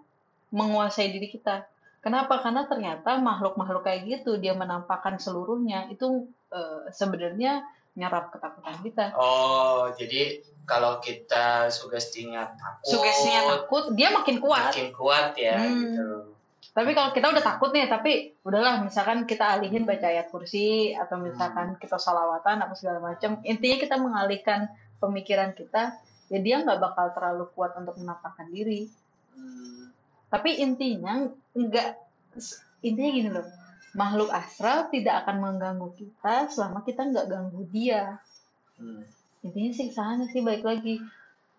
menguasai 0.54 1.10
diri 1.10 1.26
kita. 1.26 1.66
Kenapa? 1.98 2.38
Karena 2.38 2.70
ternyata 2.70 3.18
makhluk-makhluk 3.18 3.82
kayak 3.82 4.06
gitu 4.06 4.38
dia 4.38 4.54
menampakkan 4.54 5.18
seluruhnya 5.18 5.90
itu 5.90 6.30
eh, 6.54 6.86
sebenarnya 6.94 7.66
nyerap 7.94 8.34
ketakutan 8.34 8.76
kita. 8.82 9.04
Oh, 9.14 9.90
jadi 9.94 10.42
kalau 10.66 10.98
kita 10.98 11.70
sugestinya 11.70 12.50
takut, 12.58 12.90
Sugestinya 12.98 13.42
takut, 13.54 13.84
dia 13.94 14.10
makin 14.10 14.42
kuat. 14.42 14.74
makin 14.74 14.90
kuat 14.90 15.38
ya 15.38 15.54
Hmm. 15.60 15.78
gitu. 15.78 16.06
Tapi 16.74 16.90
kalau 16.90 17.14
kita 17.14 17.30
udah 17.30 17.44
takut 17.44 17.70
nih, 17.70 17.86
tapi 17.86 18.34
udahlah 18.42 18.82
misalkan 18.82 19.30
kita 19.30 19.46
alihin 19.46 19.86
baca 19.86 20.10
ayat 20.10 20.26
kursi 20.26 20.90
atau 20.90 21.22
misalkan 21.22 21.78
kita 21.78 22.02
salawatan 22.02 22.66
apa 22.66 22.74
segala 22.74 22.98
macam, 22.98 23.38
intinya 23.46 23.78
kita 23.78 23.94
mengalihkan 23.94 24.66
pemikiran 24.98 25.54
kita, 25.54 25.94
ya 26.34 26.38
dia 26.42 26.66
nggak 26.66 26.82
bakal 26.82 27.14
terlalu 27.14 27.46
kuat 27.54 27.78
untuk 27.78 27.94
menampakkan 27.94 28.50
diri. 28.50 28.90
Hmm. 29.38 29.94
Tapi 30.34 30.58
intinya 30.58 31.30
nggak 31.54 31.88
intinya 32.82 33.10
gini 33.14 33.30
loh, 33.30 33.46
makhluk 33.94 34.30
astral 34.34 34.90
tidak 34.90 35.24
akan 35.24 35.36
mengganggu 35.40 35.88
kita 35.94 36.50
selama 36.50 36.82
kita 36.82 37.06
nggak 37.08 37.26
ganggu 37.30 37.62
dia. 37.70 38.18
Hmm. 38.74 39.06
intinya 39.44 39.72
sih 39.76 39.92
sana 39.92 40.24
sih 40.26 40.40
balik 40.42 40.64
lagi. 40.64 40.98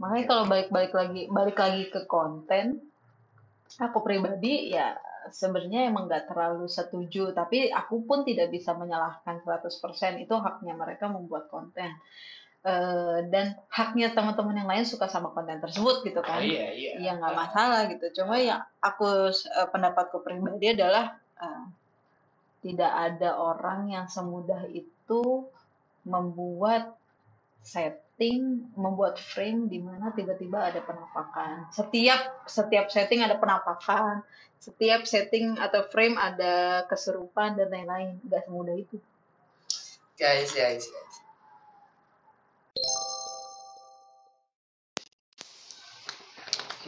Makanya 0.02 0.26
kalau 0.28 0.44
balik-balik 0.50 0.92
lagi 0.92 1.22
balik 1.32 1.56
lagi 1.56 1.88
ke 1.88 2.04
konten 2.10 2.82
aku 3.80 4.02
pribadi 4.04 4.74
ya 4.74 4.98
sebenarnya 5.32 5.90
emang 5.90 6.10
nggak 6.10 6.28
terlalu 6.30 6.66
setuju. 6.68 7.32
Tapi 7.32 7.70
aku 7.72 8.04
pun 8.04 8.26
tidak 8.28 8.52
bisa 8.52 8.74
menyalahkan 8.76 9.42
100% 9.42 10.22
itu 10.22 10.36
haknya 10.38 10.74
mereka 10.76 11.08
membuat 11.10 11.48
konten. 11.48 11.94
Eh, 12.66 13.20
dan 13.30 13.54
haknya 13.70 14.10
teman-teman 14.18 14.58
yang 14.58 14.66
lain 14.66 14.90
suka 14.90 15.06
sama 15.06 15.30
konten 15.30 15.62
tersebut 15.62 16.02
gitu 16.02 16.18
Oh, 16.18 16.26
kan? 16.26 16.42
Iya 16.42 16.74
iya. 16.74 16.92
ya 16.98 17.12
nggak 17.22 17.36
masalah 17.38 17.86
gitu. 17.94 18.06
Cuma 18.22 18.42
yang 18.42 18.66
aku 18.82 19.30
eh, 19.30 19.68
pendapatku 19.70 20.26
pribadi 20.26 20.74
adalah 20.74 21.14
eh, 21.38 21.64
tidak 22.66 22.90
ada 22.90 23.38
orang 23.38 23.94
yang 23.94 24.10
semudah 24.10 24.66
itu 24.74 25.46
membuat 26.02 26.98
setting 27.62 28.74
membuat 28.74 29.22
frame 29.22 29.70
di 29.70 29.78
mana 29.78 30.10
tiba-tiba 30.10 30.74
ada 30.74 30.82
penampakan. 30.82 31.70
Setiap 31.70 32.50
setiap 32.50 32.90
setting 32.90 33.22
ada 33.22 33.38
penampakan 33.38 34.26
setiap 34.66 35.06
setting 35.06 35.62
atau 35.62 35.86
frame 35.94 36.18
ada 36.18 36.86
keserupan 36.90 37.54
dan 37.54 37.70
lain-lain. 37.70 38.18
Nggak 38.26 38.50
semudah 38.50 38.76
itu. 38.82 38.98
Guys, 40.18 40.50
guys, 40.56 40.90
guys. 40.90 41.25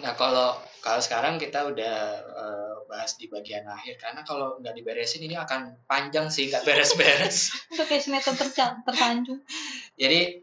Nah 0.01 0.13
kalau 0.13 0.53
kalau 0.81 1.01
sekarang 1.01 1.41
kita 1.41 1.67
udah 1.67 1.95
eh, 2.21 2.75
bahas 2.87 3.17
di 3.19 3.27
bagian 3.27 3.67
akhir 3.67 3.99
karena 3.99 4.21
kalau 4.23 4.55
nggak 4.61 4.75
diberesin 4.77 5.25
ini 5.25 5.35
akan 5.35 5.75
panjang 5.89 6.29
sih 6.31 6.47
nggak 6.47 6.63
beres-beres. 6.63 7.51
kayak 7.89 8.01
sinetron 8.01 8.37
tersanjung 8.85 9.39
Jadi 9.97 10.41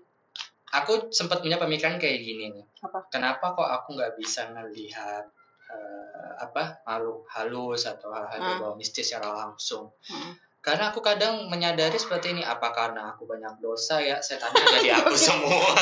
aku 0.74 1.14
sempat 1.14 1.40
punya 1.40 1.56
pemikiran 1.56 1.96
kayak 1.96 2.18
gini 2.20 2.50
nih. 2.50 2.64
Apa? 2.84 3.08
Kenapa 3.08 3.54
kok 3.54 3.68
aku 3.70 3.94
nggak 3.96 4.18
bisa 4.18 4.50
melihat 4.52 5.24
eh, 5.70 6.32
apa 6.42 6.82
makhluk 6.84 7.24
halus 7.32 7.86
atau 7.88 8.10
hal-hal 8.12 8.38
Hmm. 8.42 8.48
berbau 8.58 8.74
mistis 8.76 9.08
secara 9.08 9.32
langsung? 9.32 9.94
Hmm. 10.10 10.34
Karena 10.64 10.88
aku 10.88 11.04
kadang 11.04 11.44
menyadari 11.52 12.00
seperti 12.00 12.32
ini, 12.32 12.40
apa 12.40 12.72
karena 12.72 13.12
aku 13.12 13.28
banyak 13.28 13.60
dosa 13.60 14.00
ya, 14.00 14.24
setannya 14.24 14.64
ada 14.64 14.80
di 14.80 14.88
aku 14.88 15.12
semua. 15.28 15.76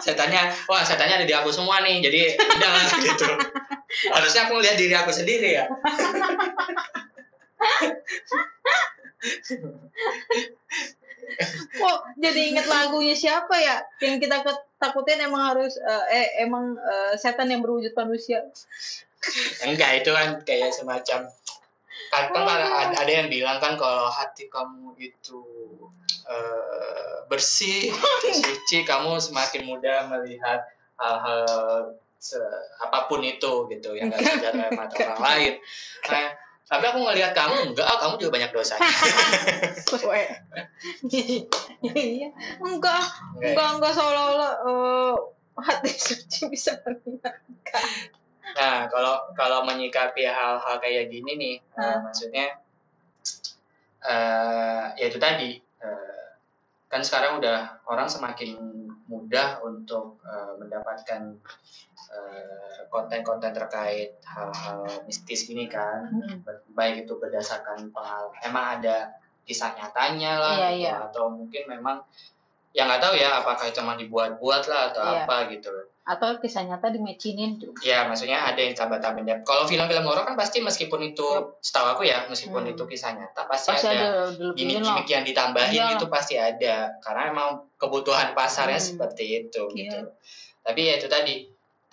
setannya, 0.00 0.56
wah 0.64 0.80
setannya 0.80 1.20
ada 1.20 1.28
di 1.28 1.36
aku 1.36 1.52
semua 1.52 1.84
nih, 1.84 2.00
jadi 2.00 2.40
udah 2.40 2.70
lah, 2.72 2.84
gitu. 3.04 3.28
Harusnya 4.08 4.48
aku 4.48 4.64
lihat 4.64 4.80
diri 4.80 4.96
aku 4.96 5.12
sendiri 5.12 5.60
ya. 5.60 5.64
Kok 11.76 11.98
jadi 12.16 12.40
inget 12.50 12.66
lagunya 12.66 13.12
siapa 13.12 13.52
ya? 13.60 13.84
Yang 14.00 14.26
kita 14.26 14.36
ke- 14.42 14.64
takutin 14.80 15.20
emang 15.20 15.54
harus 15.54 15.76
eh, 15.76 16.04
eh, 16.08 16.28
emang 16.42 16.72
eh, 16.74 17.14
setan 17.20 17.52
yang 17.52 17.60
berwujud 17.60 17.92
manusia. 17.94 18.48
Enggak, 19.60 20.02
itu 20.02 20.10
kan 20.14 20.40
kayak 20.46 20.72
semacam 20.72 21.26
kan, 22.10 22.24
kan 22.32 22.44
ada, 22.44 22.94
ada 22.96 23.12
yang 23.12 23.28
bilang 23.28 23.58
kan 23.58 23.76
kalau 23.76 24.08
hati 24.08 24.48
kamu 24.48 24.94
itu 24.98 25.42
eh, 26.28 27.16
bersih, 27.28 27.92
suci, 28.42 28.84
kamu 28.84 29.20
semakin 29.20 29.62
mudah 29.68 30.08
melihat 30.12 30.64
hal-hal 30.98 31.94
apa 32.82 33.06
pun 33.06 33.22
itu 33.22 33.70
gitu 33.70 33.94
yang 33.94 34.10
nggak 34.10 34.20
bisa 34.26 34.50
dari 34.50 34.74
mata 34.74 34.94
orang 34.98 35.22
lain. 35.30 35.52
Nah, 36.10 36.26
tapi 36.68 36.84
aku 36.84 36.98
ngelihat 37.00 37.32
kamu 37.32 37.72
enggak, 37.72 37.86
ah, 37.88 37.96
kamu 37.96 38.14
juga 38.20 38.30
banyak 38.36 38.50
dosanya. 38.52 38.84
Gue. 39.88 40.22
Iya. 41.08 42.28
Enggak, 42.60 43.04
enggak, 43.40 43.68
enggak 43.78 43.92
seolah-olah 43.96 44.52
eh, 44.68 45.14
hati 45.64 45.92
suci 45.94 46.40
bisa 46.52 46.76
melihat. 46.84 47.40
Nah, 48.56 48.88
kalau 48.88 49.28
kalau 49.36 49.66
menyikapi 49.66 50.24
hal-hal 50.24 50.76
kayak 50.80 51.12
gini 51.12 51.32
nih, 51.36 51.56
Hah? 51.76 52.00
maksudnya 52.06 52.56
eh 53.98 54.84
ya 54.94 55.04
itu 55.10 55.18
tadi 55.18 55.58
eh, 55.58 56.26
kan 56.88 57.02
sekarang 57.04 57.42
udah 57.42 57.82
orang 57.90 58.08
semakin 58.08 58.56
mudah 59.10 59.60
untuk 59.66 60.22
eh, 60.24 60.52
mendapatkan 60.56 61.36
konten-konten 62.88 63.52
terkait 63.52 64.16
hal-hal 64.24 64.80
mistis 65.04 65.44
ini 65.52 65.68
kan, 65.68 66.08
Mm-mm. 66.08 66.40
baik 66.72 67.04
itu 67.04 67.12
berdasarkan 67.20 67.92
pengalaman, 67.92 68.32
emang 68.40 68.80
ada 68.80 69.12
kisah 69.44 69.76
nyatanya 69.76 70.40
lah, 70.40 70.56
gitu, 70.72 70.88
iya. 70.88 71.04
atau 71.04 71.28
mungkin 71.28 71.68
memang 71.68 72.00
yang 72.72 72.88
nggak 72.88 73.00
tahu 73.04 73.14
ya 73.16 73.44
apakah 73.44 73.68
emang 73.68 74.00
dibuat-buat 74.00 74.62
lah 74.72 74.92
atau 74.92 75.02
Iya. 75.04 75.24
apa 75.24 75.36
gitu. 75.52 75.68
Atau 76.08 76.40
kisah 76.40 76.64
nyata 76.64 76.88
dimecinin 76.88 77.60
juga. 77.60 77.84
Ya, 77.84 78.08
maksudnya 78.08 78.40
ada 78.40 78.56
yang 78.56 78.72
tambah-tambahin. 78.72 79.28
depth. 79.28 79.44
Kalau 79.44 79.68
film-film 79.68 80.08
horor 80.08 80.24
kan 80.24 80.40
pasti 80.40 80.64
meskipun 80.64 81.04
itu, 81.04 81.28
setahu 81.60 81.92
aku 81.92 82.02
ya, 82.08 82.24
meskipun 82.26 82.64
Hmm. 82.64 82.72
itu 82.72 82.80
kisah 82.82 83.12
nyata, 83.12 83.44
pasti, 83.44 83.76
Pasti 83.76 83.92
ada, 83.92 84.32
lah. 84.32 84.56
gimmick-gimmick 84.56 85.04
yang 85.04 85.20
ditambahin 85.22 85.76
Iyalah. 85.76 86.00
itu 86.00 86.06
pasti 86.08 86.34
ada. 86.34 86.96
Karena 86.98 87.28
emang 87.28 87.48
kebutuhan 87.76 88.32
pasarnya 88.32 88.80
Hmm. 88.80 88.88
seperti 88.88 89.24
itu. 89.44 89.62
Iya. 89.68 89.76
gitu. 89.76 89.98
Tapi 90.64 90.80
ya 90.80 90.92
itu 90.96 91.06
tadi, 91.06 91.34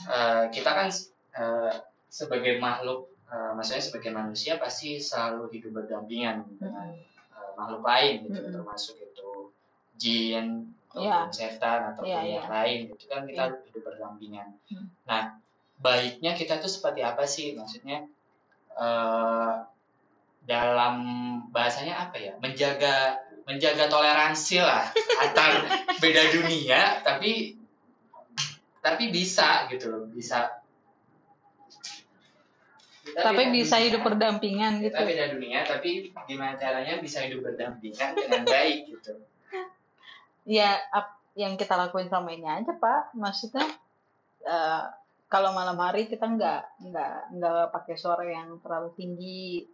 eh, 0.01 0.43
kita 0.49 0.71
kan 0.71 0.87
eh, 1.35 1.73
sebagai 2.07 2.55
makhluk, 2.57 3.11
eh, 3.27 3.51
maksudnya 3.51 3.83
sebagai 3.83 4.07
manusia 4.09 4.55
pasti 4.55 4.95
selalu 4.97 5.51
hidup 5.51 5.75
berdampingan 5.75 6.47
dengan 6.55 6.95
eh, 6.95 7.51
makhluk 7.59 7.83
lain, 7.83 8.23
gitu, 8.23 8.39
Mm-mm. 8.39 8.53
termasuk 8.55 8.95
itu 8.95 9.51
jin, 9.95 10.71
Iya. 10.95 11.27
ataupun 11.27 11.35
setan, 11.35 11.79
ataupun 11.91 12.07
Iya, 12.07 12.15
yang 12.15 12.25
iya. 12.25 12.41
lain. 12.47 12.79
Itu 12.95 13.05
kan 13.05 13.21
kita 13.27 13.43
Iya. 13.51 13.57
hidup 13.67 13.83
berdampingan. 13.83 14.47
Hmm. 14.71 14.87
Nah, 15.03 15.21
baiknya 15.79 16.31
kita 16.33 16.57
tuh 16.57 16.71
seperti 16.71 17.03
apa 17.03 17.23
sih? 17.27 17.53
Maksudnya 17.53 18.07
eh, 18.75 19.53
dalam 20.45 20.95
bahasanya 21.51 22.07
apa 22.07 22.15
ya? 22.19 22.33
Menjaga 22.39 23.19
menjaga 23.45 23.85
toleransi 23.87 24.57
lah 24.59 24.89
antar 25.23 25.69
beda 26.01 26.23
dunia, 26.33 26.99
tapi 27.05 27.55
tapi 28.81 29.03
bisa 29.09 29.65
gitu 29.69 29.89
loh, 29.89 30.03
bisa. 30.09 30.61
Kita 33.05 33.21
Tapi 33.21 33.53
bisa 33.53 33.77
dunia, 33.77 33.85
hidup 33.85 34.01
berdampingan 34.01 34.73
gitu. 34.81 34.91
Kita 34.97 35.05
beda 35.05 35.25
dunia, 35.37 35.59
tapi 35.61 36.09
gimana 36.25 36.57
caranya 36.57 36.97
bisa 36.97 37.21
hidup 37.21 37.45
berdampingan 37.45 38.17
dengan 38.17 38.43
baik 38.49 38.89
gitu. 38.89 39.13
Ya 40.45 40.77
ap- 40.93 41.19
yang 41.35 41.59
kita 41.59 41.75
lakuin 41.75 42.07
selama 42.07 42.31
ini 42.31 42.47
aja 42.47 42.71
pak. 42.77 43.11
Maksudnya 43.17 43.65
eh, 44.45 44.83
kalau 45.27 45.51
malam 45.51 45.75
hari 45.81 46.07
kita 46.07 46.23
nggak 46.23 46.61
nggak 46.85 47.15
nggak 47.35 47.65
pakai 47.73 47.95
suara 47.99 48.23
yang 48.23 48.61
terlalu 48.61 48.93
tinggi. 48.95 49.65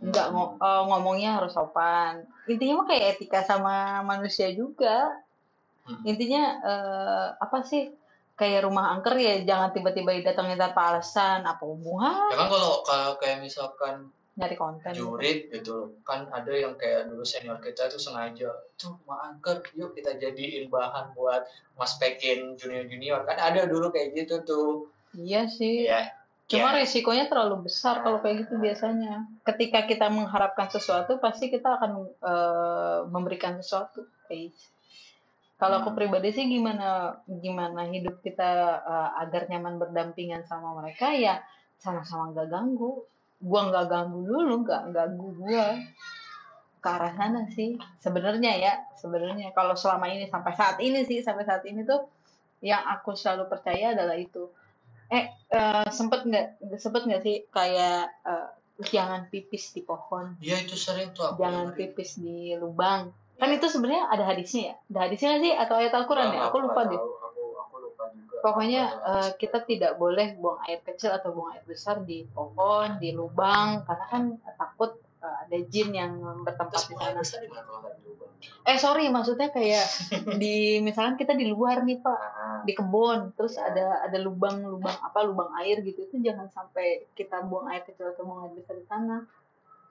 Nggak 0.00 0.26
ngo- 0.32 0.56
eh, 0.56 0.82
ngomongnya 0.88 1.42
harus 1.42 1.52
sopan. 1.52 2.24
Intinya 2.48 2.82
mah 2.82 2.86
kayak 2.88 3.18
etika 3.18 3.44
sama 3.44 4.00
manusia 4.06 4.48
juga. 4.54 5.20
Hmm. 5.82 5.98
intinya 6.06 6.42
eh, 6.62 7.26
apa 7.42 7.66
sih? 7.66 7.90
Kayak 8.38 8.64
rumah 8.70 8.94
angker 8.96 9.18
ya 9.18 9.42
jangan 9.42 9.74
tiba-tiba 9.74 10.14
didatengin 10.14 10.56
tanpa 10.56 10.94
alasan. 10.94 11.42
Apa 11.42 11.66
hubungan 11.66 12.30
Ya 12.30 12.38
kan 12.38 12.48
kalau 12.48 12.72
kayak 13.18 13.42
misalkan 13.42 14.08
nyari 14.32 14.56
konten 14.56 14.96
jurit 14.96 15.52
gitu 15.52 16.00
kan 16.08 16.24
ada 16.32 16.52
yang 16.56 16.72
kayak 16.80 17.04
dulu 17.12 17.20
senior 17.20 17.60
kita 17.60 17.92
tuh 17.92 18.00
sengaja 18.00 18.48
tuh 18.80 18.96
mau 19.04 19.20
angker 19.20 19.60
yuk 19.76 19.92
kita 19.92 20.16
jadiin 20.16 20.72
bahan 20.72 21.12
buat 21.12 21.44
ngospekin 21.76 22.56
junior 22.56 22.88
junior 22.88 23.20
kan 23.28 23.36
ada 23.36 23.68
dulu 23.68 23.92
kayak 23.92 24.16
gitu 24.16 24.40
tuh 24.48 24.68
iya 25.12 25.44
sih 25.44 25.84
ya 25.84 26.22
Cuma 26.52 26.68
ya, 26.76 26.84
resikonya 26.84 27.32
terlalu 27.32 27.64
besar 27.70 28.04
kalau 28.04 28.20
kayak 28.20 28.44
gitu 28.44 28.60
biasanya. 28.60 29.24
Ketika 29.40 29.88
kita 29.88 30.12
mengharapkan 30.12 30.68
sesuatu, 30.68 31.16
pasti 31.16 31.48
kita 31.48 31.80
akan 31.80 31.92
eh, 32.12 33.00
memberikan 33.08 33.56
sesuatu. 33.56 34.04
guys. 34.28 34.52
Kalau 35.56 35.80
aku 35.80 35.94
Hmm. 35.94 35.98
pribadi 36.02 36.28
sih 36.34 36.44
gimana 36.50 37.16
gimana 37.24 37.88
hidup 37.88 38.20
kita 38.20 38.50
eh, 38.84 39.10
agar 39.24 39.48
nyaman 39.48 39.80
berdampingan 39.80 40.44
sama 40.44 40.76
mereka 40.76 41.16
ya 41.16 41.40
sama-sama 41.80 42.36
nggak 42.36 42.52
ganggu. 42.52 43.00
Gua 43.42 43.60
nggak 43.68 43.86
ganggu 43.90 44.20
dulu, 44.22 44.54
nggak 44.62 44.82
ganggu 44.94 45.28
gua. 45.34 45.66
Ke 46.82 46.88
arah 46.88 47.12
sana 47.18 47.46
sih. 47.50 47.74
Sebenarnya 47.98 48.52
ya, 48.58 48.74
sebenarnya. 48.98 49.50
Kalau 49.52 49.74
selama 49.74 50.06
ini 50.10 50.30
sampai 50.30 50.54
saat 50.54 50.78
ini 50.78 51.02
sih 51.02 51.20
sampai 51.20 51.42
saat 51.42 51.66
ini 51.66 51.82
tuh 51.82 52.06
yang 52.62 52.82
aku 52.86 53.18
selalu 53.18 53.50
percaya 53.50 53.92
adalah 53.92 54.14
itu. 54.14 54.46
Eh 55.10 55.28
eh, 55.50 55.86
sempet 55.90 56.24
nggak 56.24 56.78
sempet 56.78 57.02
nggak 57.04 57.22
sih 57.26 57.36
kayak 57.50 58.08
eh, 58.24 58.48
jangan 58.90 59.28
pipis 59.28 59.74
di 59.76 59.82
pohon. 59.84 60.38
Ya 60.42 60.58
itu 60.58 60.74
sering 60.74 61.14
tuh 61.14 61.28
aku 61.28 61.42
jangan 61.42 61.70
dengerin. 61.70 61.78
pipis 61.92 62.10
di 62.18 62.56
lubang. 62.56 63.12
Kan 63.38 63.50
itu 63.50 63.66
sebenarnya 63.66 64.06
ada 64.06 64.24
hadisnya 64.26 64.62
ya? 64.70 64.76
Ada 64.90 64.98
hadisnya 65.10 65.30
sih? 65.42 65.52
Atau 65.54 65.74
ayat 65.78 65.92
Al-Quran 65.94 66.30
ya? 66.30 66.40
Aku 66.46 66.62
lupa 66.62 66.86
deh 66.86 66.94
tahu, 66.94 67.10
aku 67.18 67.42
aku 67.58 67.74
lupa 67.82 68.04
juga 68.14 68.31
pokoknya 68.42 68.82
eh, 69.06 69.30
kita 69.38 69.62
tidak 69.62 69.96
boleh 69.96 70.34
buang 70.36 70.58
air 70.66 70.82
kecil 70.82 71.14
atau 71.14 71.30
buang 71.32 71.54
air 71.54 71.64
besar 71.64 72.02
di 72.02 72.26
pohon 72.26 72.98
di 72.98 73.14
lubang 73.14 73.86
karena 73.86 74.06
kan 74.10 74.22
takut 74.58 74.98
ada 75.22 75.58
jin 75.70 75.94
yang 75.94 76.18
bertempat 76.42 76.82
di 76.90 76.94
sana. 76.98 77.22
eh 78.66 78.74
sorry 78.74 79.06
maksudnya 79.06 79.54
kayak 79.54 79.86
di 80.42 80.82
misalkan 80.82 81.14
kita 81.14 81.30
di 81.38 81.46
luar 81.46 81.86
nih 81.86 82.02
pak 82.02 82.18
Ah, 82.18 82.60
di 82.66 82.74
kebun 82.78 83.34
terus 83.34 83.58
ada 83.58 84.02
ada 84.06 84.18
lubang 84.22 84.62
lubang 84.62 84.94
apa 85.02 85.22
lubang 85.26 85.50
air 85.62 85.82
gitu 85.82 86.06
itu 86.06 86.22
jangan 86.22 86.46
sampai 86.50 87.06
kita 87.14 87.42
buang 87.46 87.70
air 87.70 87.82
kecil 87.82 88.10
atau 88.10 88.22
buang 88.22 88.46
air 88.46 88.52
besar 88.54 88.74
di 88.78 88.86
sana. 88.86 89.26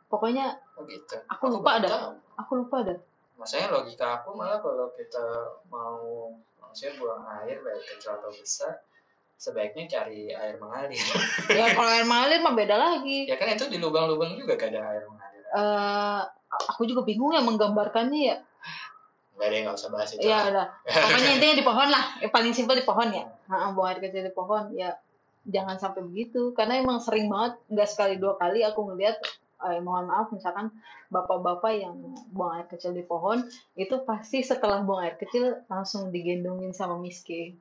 Pokoknya 0.08 0.60
oh 0.76 0.84
gitu. 0.88 1.16
Aku 1.32 1.52
lupa 1.52 1.80
ada. 1.80 2.16
aku 2.36 2.64
lupa 2.64 2.84
dah. 2.84 3.00
Maksudnya 3.40 3.72
logika 3.72 4.24
aku 4.24 4.36
malah 4.36 4.60
kalau 4.60 4.92
kita 4.96 5.24
mau 5.72 6.32
maksudnya 6.72 6.96
buang 7.04 7.28
air 7.44 7.60
baik 7.60 7.84
kecil 7.84 8.16
atau 8.16 8.32
besar 8.32 8.80
sebaiknya 9.36 9.92
cari 9.92 10.32
air 10.32 10.56
mengalir. 10.56 10.96
ya 11.60 11.76
kalau 11.76 11.92
air 11.92 12.08
mengalir 12.08 12.40
mah 12.40 12.56
beda 12.56 12.76
lagi. 12.80 13.28
Ya 13.28 13.36
kan 13.36 13.52
itu 13.52 13.68
di 13.68 13.76
lubang-lubang 13.76 14.40
juga 14.40 14.56
gak 14.56 14.72
ada 14.72 14.82
air 14.96 15.04
mengalir. 15.04 15.44
eh 15.52 16.22
aku 16.72 16.88
juga 16.88 17.04
bingung 17.04 17.36
ya 17.36 17.44
menggambarkannya 17.44 18.22
ya. 18.22 18.38
Gak 19.36 19.48
ada 19.50 19.56
yang 19.58 19.66
nggak 19.68 19.78
usah 19.84 19.90
bahas 19.92 20.10
itu. 20.16 20.24
ya 20.24 20.48
udah. 20.48 20.68
Pokoknya 20.88 21.30
intinya 21.36 21.56
di 21.60 21.66
pohon 21.66 21.90
lah. 21.92 22.04
Yang 22.24 22.32
paling 22.32 22.54
simpel 22.56 22.78
di 22.80 22.86
pohon 22.88 23.10
ya. 23.12 23.26
Nah, 23.52 23.74
buang 23.76 23.90
air 23.92 24.00
kecil 24.00 24.24
di 24.24 24.34
pohon. 24.38 24.64
Ya 24.78 24.96
jangan 25.44 25.76
sampai 25.76 26.08
begitu. 26.08 26.56
Karena 26.56 26.80
emang 26.80 27.04
sering 27.04 27.28
banget 27.28 27.60
nggak 27.68 27.90
sekali 27.90 28.16
dua 28.16 28.38
kali 28.40 28.64
aku 28.64 28.94
ngeliat 28.94 29.20
eh, 29.70 29.80
mohon 29.84 30.10
maaf 30.10 30.34
misalkan 30.34 30.74
bapak-bapak 31.12 31.74
yang 31.76 31.96
buang 32.34 32.58
air 32.58 32.68
kecil 32.70 32.96
di 32.96 33.06
pohon 33.06 33.46
itu 33.78 34.02
pasti 34.08 34.42
setelah 34.42 34.82
buang 34.82 35.06
air 35.06 35.18
kecil 35.20 35.62
langsung 35.68 36.10
digendongin 36.10 36.74
sama 36.74 36.98
miske 36.98 37.56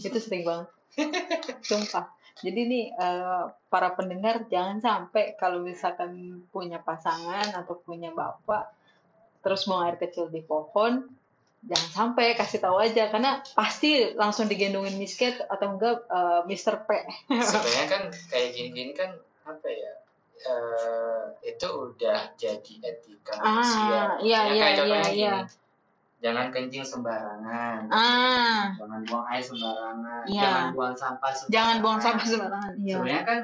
itu 0.00 0.18
sering 0.18 0.44
banget 0.44 0.68
sumpah 1.68 2.10
jadi 2.42 2.60
nih 2.64 2.84
eh, 2.96 3.44
para 3.72 3.94
pendengar 3.94 4.44
jangan 4.48 4.82
sampai 4.82 5.36
kalau 5.38 5.62
misalkan 5.62 6.42
punya 6.50 6.80
pasangan 6.80 7.54
atau 7.56 7.78
punya 7.80 8.12
bapak 8.12 8.72
terus 9.40 9.64
buang 9.64 9.88
air 9.88 9.96
kecil 9.96 10.28
di 10.28 10.40
pohon 10.42 11.06
jangan 11.62 11.90
sampai 11.94 12.34
kasih 12.34 12.58
tahu 12.58 12.82
aja 12.82 13.06
karena 13.06 13.38
pasti 13.54 14.18
langsung 14.18 14.50
digendongin 14.50 14.98
misket 14.98 15.38
atau 15.46 15.78
enggak 15.78 16.02
eh, 16.10 16.40
Mr. 16.50 16.82
P 16.86 16.88
Sebenarnya 17.30 17.86
kan 17.86 18.02
kayak 18.30 18.48
gini-gini 18.58 18.92
kan 18.98 19.14
apa 19.46 19.68
ya? 19.70 20.01
Eh, 20.44 21.22
itu 21.44 21.66
udah 21.66 22.18
jadi 22.34 22.72
etika 22.82 23.32
manusia. 23.38 23.78
ah 23.80 24.10
iya 24.18 24.40
Ya, 24.48 24.52
iya 24.52 24.64
kayak 24.74 24.86
iya 24.86 25.02
iya 25.10 25.34
Jangan 26.22 26.54
kencing 26.54 26.86
sembarangan. 26.86 27.90
ah 27.90 28.70
Jangan 28.78 29.00
buang 29.02 29.26
air 29.26 29.42
sembarangan. 29.42 30.22
Iya. 30.24 30.38
Jangan 30.40 30.66
buang 30.70 30.94
sampah 30.94 31.30
sembarangan. 31.30 31.50
jangan 31.50 31.76
buang 31.78 32.00
sampah 32.00 32.26
sembarangan 32.26 32.72
iya 32.78 32.94
Sebenarnya 32.94 33.22
kan 33.26 33.40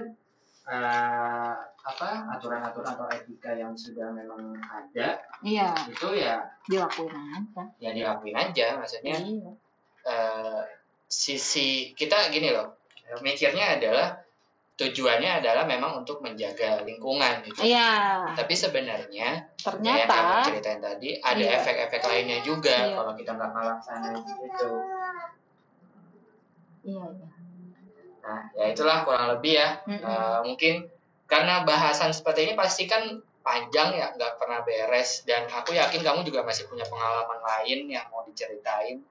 eh, 0.68 1.52
apa 1.88 2.10
aturan-aturan 2.36 2.92
atau 2.92 3.08
etika 3.08 3.50
yang 3.50 3.72
sudah 3.72 4.12
memang 4.12 4.52
ada 4.62 5.16
iya 5.40 5.72
itu 5.88 6.08
ya 6.12 6.44
dilakuin 6.68 7.16
aja 7.16 7.62
ya 7.80 7.90
dilakuin 7.96 8.36
aja 8.36 8.76
maksudnya 8.76 9.16
iya 9.16 9.50
eh, 10.04 10.60
sisi 11.08 11.96
kita 11.96 12.28
gini 12.28 12.52
loh 12.52 12.76
mikirnya 13.24 13.80
adalah 13.80 14.20
tujuannya 14.78 15.42
adalah 15.42 15.66
memang 15.66 16.06
untuk 16.06 16.22
menjaga 16.22 16.86
lingkungan 16.86 17.42
gitu. 17.42 17.66
Iya. 17.66 18.30
Tapi 18.38 18.54
sebenarnya 18.54 19.50
kayak 19.58 19.82
yang 19.82 20.06
kamu 20.06 20.06
ternyata 20.06 20.46
ceritain 20.46 20.78
tadi 20.78 21.18
ada 21.18 21.42
Iya. 21.42 21.58
efek-efek 21.58 22.02
lainnya 22.06 22.38
juga 22.46 22.70
Iya. 22.78 22.94
kalau 22.94 23.12
kita 23.18 23.30
nggak 23.34 23.50
ngelaksanain 23.58 24.22
gitu. 24.22 24.70
Iya 26.86 27.04
iya. 27.10 27.28
Nah 28.22 28.40
ya 28.54 28.64
itulah 28.70 29.02
kurang 29.02 29.26
lebih 29.34 29.58
ya. 29.58 29.82
Mm-mm. 29.82 29.98
Eh, 30.06 30.38
mungkin 30.46 30.74
karena 31.26 31.66
bahasan 31.66 32.14
seperti 32.14 32.46
ini 32.46 32.54
pasti 32.54 32.86
kan 32.86 33.18
panjang 33.42 33.98
ya 33.98 34.14
nggak 34.14 34.38
pernah 34.38 34.62
beres. 34.62 35.26
Dan 35.26 35.50
aku 35.50 35.74
yakin 35.74 36.06
kamu 36.06 36.22
juga 36.22 36.46
masih 36.46 36.70
punya 36.70 36.86
pengalaman 36.86 37.42
lain 37.42 37.90
yang 37.90 38.06
mau 38.14 38.22
diceritain 38.22 39.02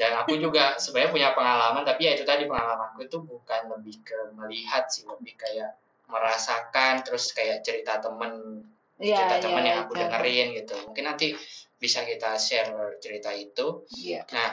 dan 0.00 0.24
aku 0.24 0.40
juga 0.40 0.80
sebenarnya 0.80 1.12
punya 1.12 1.28
pengalaman 1.36 1.84
tapi 1.84 2.08
ya 2.08 2.16
itu 2.16 2.24
tadi 2.24 2.48
pengalamanku 2.48 3.04
itu 3.04 3.20
bukan 3.20 3.68
lebih 3.76 4.00
ke 4.00 4.32
melihat 4.32 4.88
sih 4.88 5.04
lebih 5.04 5.36
kayak 5.36 5.76
merasakan 6.08 7.04
terus 7.04 7.36
kayak 7.36 7.60
cerita 7.60 8.00
temen 8.00 8.64
iya 8.96 9.20
cerita 9.20 9.36
iya 9.36 9.44
temen 9.44 9.62
yang 9.68 9.78
aku 9.84 9.92
iya. 9.92 10.08
dengerin 10.08 10.48
gitu. 10.56 10.74
Mungkin 10.88 11.04
nanti 11.04 11.36
bisa 11.76 12.08
kita 12.08 12.40
share 12.40 12.96
cerita 12.96 13.28
itu. 13.36 13.84
Iya. 13.92 14.24
Nah 14.32 14.50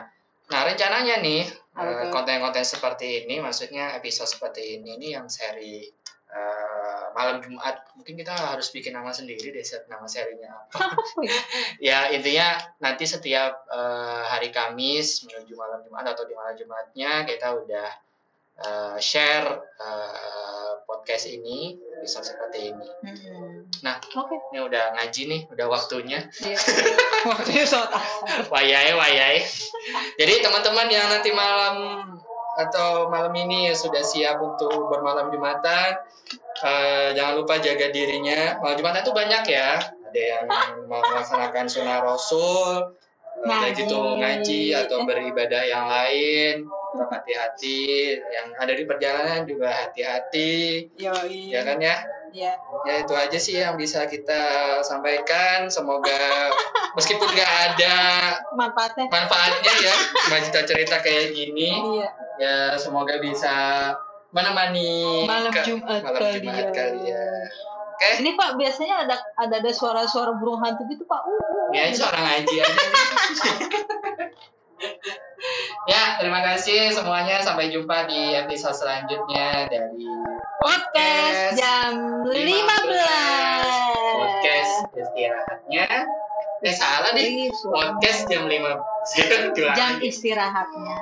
nah 0.48 0.62
rencananya 0.68 1.20
nih 1.24 1.44
eh, 1.80 2.08
konten-konten 2.12 2.64
seperti 2.64 3.24
ini 3.24 3.40
maksudnya 3.40 3.96
episode 3.96 4.32
seperti 4.32 4.80
ini 4.80 5.00
ini 5.00 5.08
yang 5.16 5.32
seri 5.32 5.84
eh, 6.32 6.87
malam 7.18 7.42
Jumat 7.42 7.82
mungkin 7.98 8.14
kita 8.14 8.30
harus 8.30 8.70
bikin 8.70 8.94
nama 8.94 9.10
sendiri 9.10 9.50
deh 9.50 9.66
set 9.66 9.90
nama 9.90 10.06
serinya. 10.06 10.54
Apa 10.70 10.94
ya 11.88 12.14
intinya 12.14 12.62
nanti 12.78 13.10
setiap 13.10 13.66
eh, 13.74 14.24
hari 14.30 14.54
Kamis 14.54 15.26
menuju 15.26 15.58
malam 15.58 15.82
Jumat 15.82 16.06
atau 16.14 16.30
di 16.30 16.38
malam 16.38 16.54
Jumatnya 16.54 17.26
kita 17.26 17.58
udah 17.58 17.90
eh, 18.62 18.98
share 19.02 19.50
eh, 19.82 20.74
podcast 20.86 21.26
ini 21.34 21.74
episode 21.98 22.30
seperti 22.30 22.70
ini. 22.70 22.88
Mm-mm. 23.02 23.66
Nah. 23.82 23.98
oke. 23.98 24.54
ini 24.54 24.62
udah 24.62 24.94
ngaji 25.02 25.22
nih 25.26 25.42
udah 25.50 25.66
waktunya. 25.66 26.30
Iya. 26.46 26.60
Waktunya 27.34 27.66
asar 27.66 27.90
wayai 28.54 28.94
wayai. 28.94 29.42
Jadi 30.16 30.34
teman-teman 30.46 30.88
yang 30.88 31.10
nanti 31.10 31.34
malam 31.34 31.76
atau 32.58 33.12
malam 33.12 33.34
ini 33.38 33.74
sudah 33.78 34.02
siap 34.02 34.42
untuk 34.42 34.90
bermalam 34.90 35.30
jumatan 35.30 35.94
eh, 36.64 37.10
jangan 37.14 37.34
lupa 37.38 37.60
jaga 37.62 37.88
dirinya. 37.92 38.58
Malam 38.62 38.76
jumatan 38.80 39.02
itu 39.04 39.14
banyak 39.14 39.44
ya. 39.50 39.70
Ada 40.08 40.22
yang 40.24 40.46
mau 40.88 41.04
melaksanakan 41.04 41.66
sunnah 41.68 42.00
rasul 42.00 42.96
ada 43.38 43.70
Ngaji. 43.70 43.78
gitu 43.86 44.00
ngaji 44.18 44.62
atau 44.74 44.98
beribadah 45.06 45.64
yang 45.68 45.86
lain. 45.86 46.66
Hati-hati. 46.98 48.18
Yang 48.18 48.48
ada 48.58 48.74
di 48.74 48.84
perjalanan 48.90 49.42
juga 49.46 49.70
hati-hati. 49.70 50.90
Ya 50.98 51.62
kan 51.62 51.78
ya? 51.78 51.98
Iya 52.28 52.60
ya 52.84 52.94
itu 53.08 53.14
aja 53.16 53.38
sih 53.40 53.56
yang 53.62 53.80
bisa 53.80 54.04
kita 54.10 54.42
sampaikan. 54.84 55.70
Semoga 55.70 56.52
meskipun 56.98 57.30
nggak 57.30 57.54
ada 57.72 57.96
manfaatnya. 58.58 59.06
manfaatnya 59.08 59.74
ya 59.86 59.96
cuma 60.26 60.38
cerita-cerita 60.42 60.98
kayak 61.06 61.30
gini 61.38 61.78
iya. 62.02 62.10
ya 62.42 62.56
semoga 62.82 63.22
bisa 63.22 63.54
menemani 64.36 65.24
malam 65.26 65.52
ke- 65.52 65.64
Jumat 65.66 66.04
malam 66.04 66.20
kali 66.20 66.40
Jumat 66.42 66.68
ya. 66.68 66.72
kalian 66.76 67.48
oke. 67.98 68.10
Ini 68.22 68.32
Pak 68.38 68.50
biasanya 68.62 68.96
ada 69.08 69.16
ada 69.40 69.56
ada 69.58 69.72
suara-suara 69.74 70.38
burung 70.38 70.62
hantu 70.62 70.86
gitu 70.86 71.04
Pak. 71.08 71.22
Uh, 71.26 71.34
uh, 71.34 71.68
ya 71.74 71.90
itu 71.90 72.04
orang 72.06 72.24
ngaji 72.24 72.56
aja. 72.62 72.86
Ya 75.88 76.20
terima 76.20 76.44
kasih 76.44 76.92
semuanya. 76.94 77.42
Sampai 77.42 77.72
jumpa 77.74 78.06
di 78.06 78.36
episode 78.36 78.76
selanjutnya 78.78 79.66
dari 79.72 80.06
Podcast 80.62 81.56
jam 81.56 81.94
15. 82.28 82.36
podcast 84.18 84.74
istirahatnya 84.94 85.88
eh 86.60 86.74
salah 86.74 87.14
deh 87.14 87.54
podcast 87.64 88.26
jam 88.26 88.46
5 88.46 88.58
Jam 89.74 89.92
istirahatnya 90.00 91.00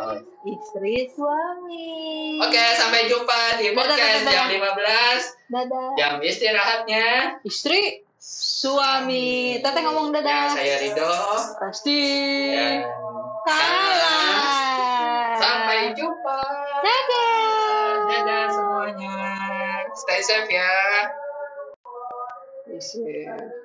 Oh, 0.00 0.16
istri 0.44 1.10
suami. 1.10 2.38
Oke, 2.38 2.64
sampai 2.74 3.04
jumpa 3.06 3.40
di 3.58 3.68
Dadah, 3.68 3.76
podcast 3.76 4.20
dadah, 4.22 4.32
jam 4.32 4.46
dadah. 4.46 4.72
15 4.72 5.50
Dadah. 5.50 5.88
jam 5.94 6.12
istirahatnya. 6.20 7.06
Istri 7.42 7.80
suami. 8.16 9.60
Teteh 9.60 9.82
ngomong 9.82 10.08
Ya, 10.10 10.20
dadah. 10.20 10.44
saya 10.52 10.74
Rido 10.78 11.12
Pasti. 11.58 12.02
dan 12.52 12.74
Salam. 13.44 15.36
sampai 15.36 15.78
jumpa. 15.92 16.38
Dadah. 16.80 17.88
Dadah 18.06 18.44
semuanya. 18.50 19.16
Stay 19.92 20.20
safe 20.22 20.48
ya. 20.48 20.74
Stay 22.64 22.80
safe. 22.80 23.63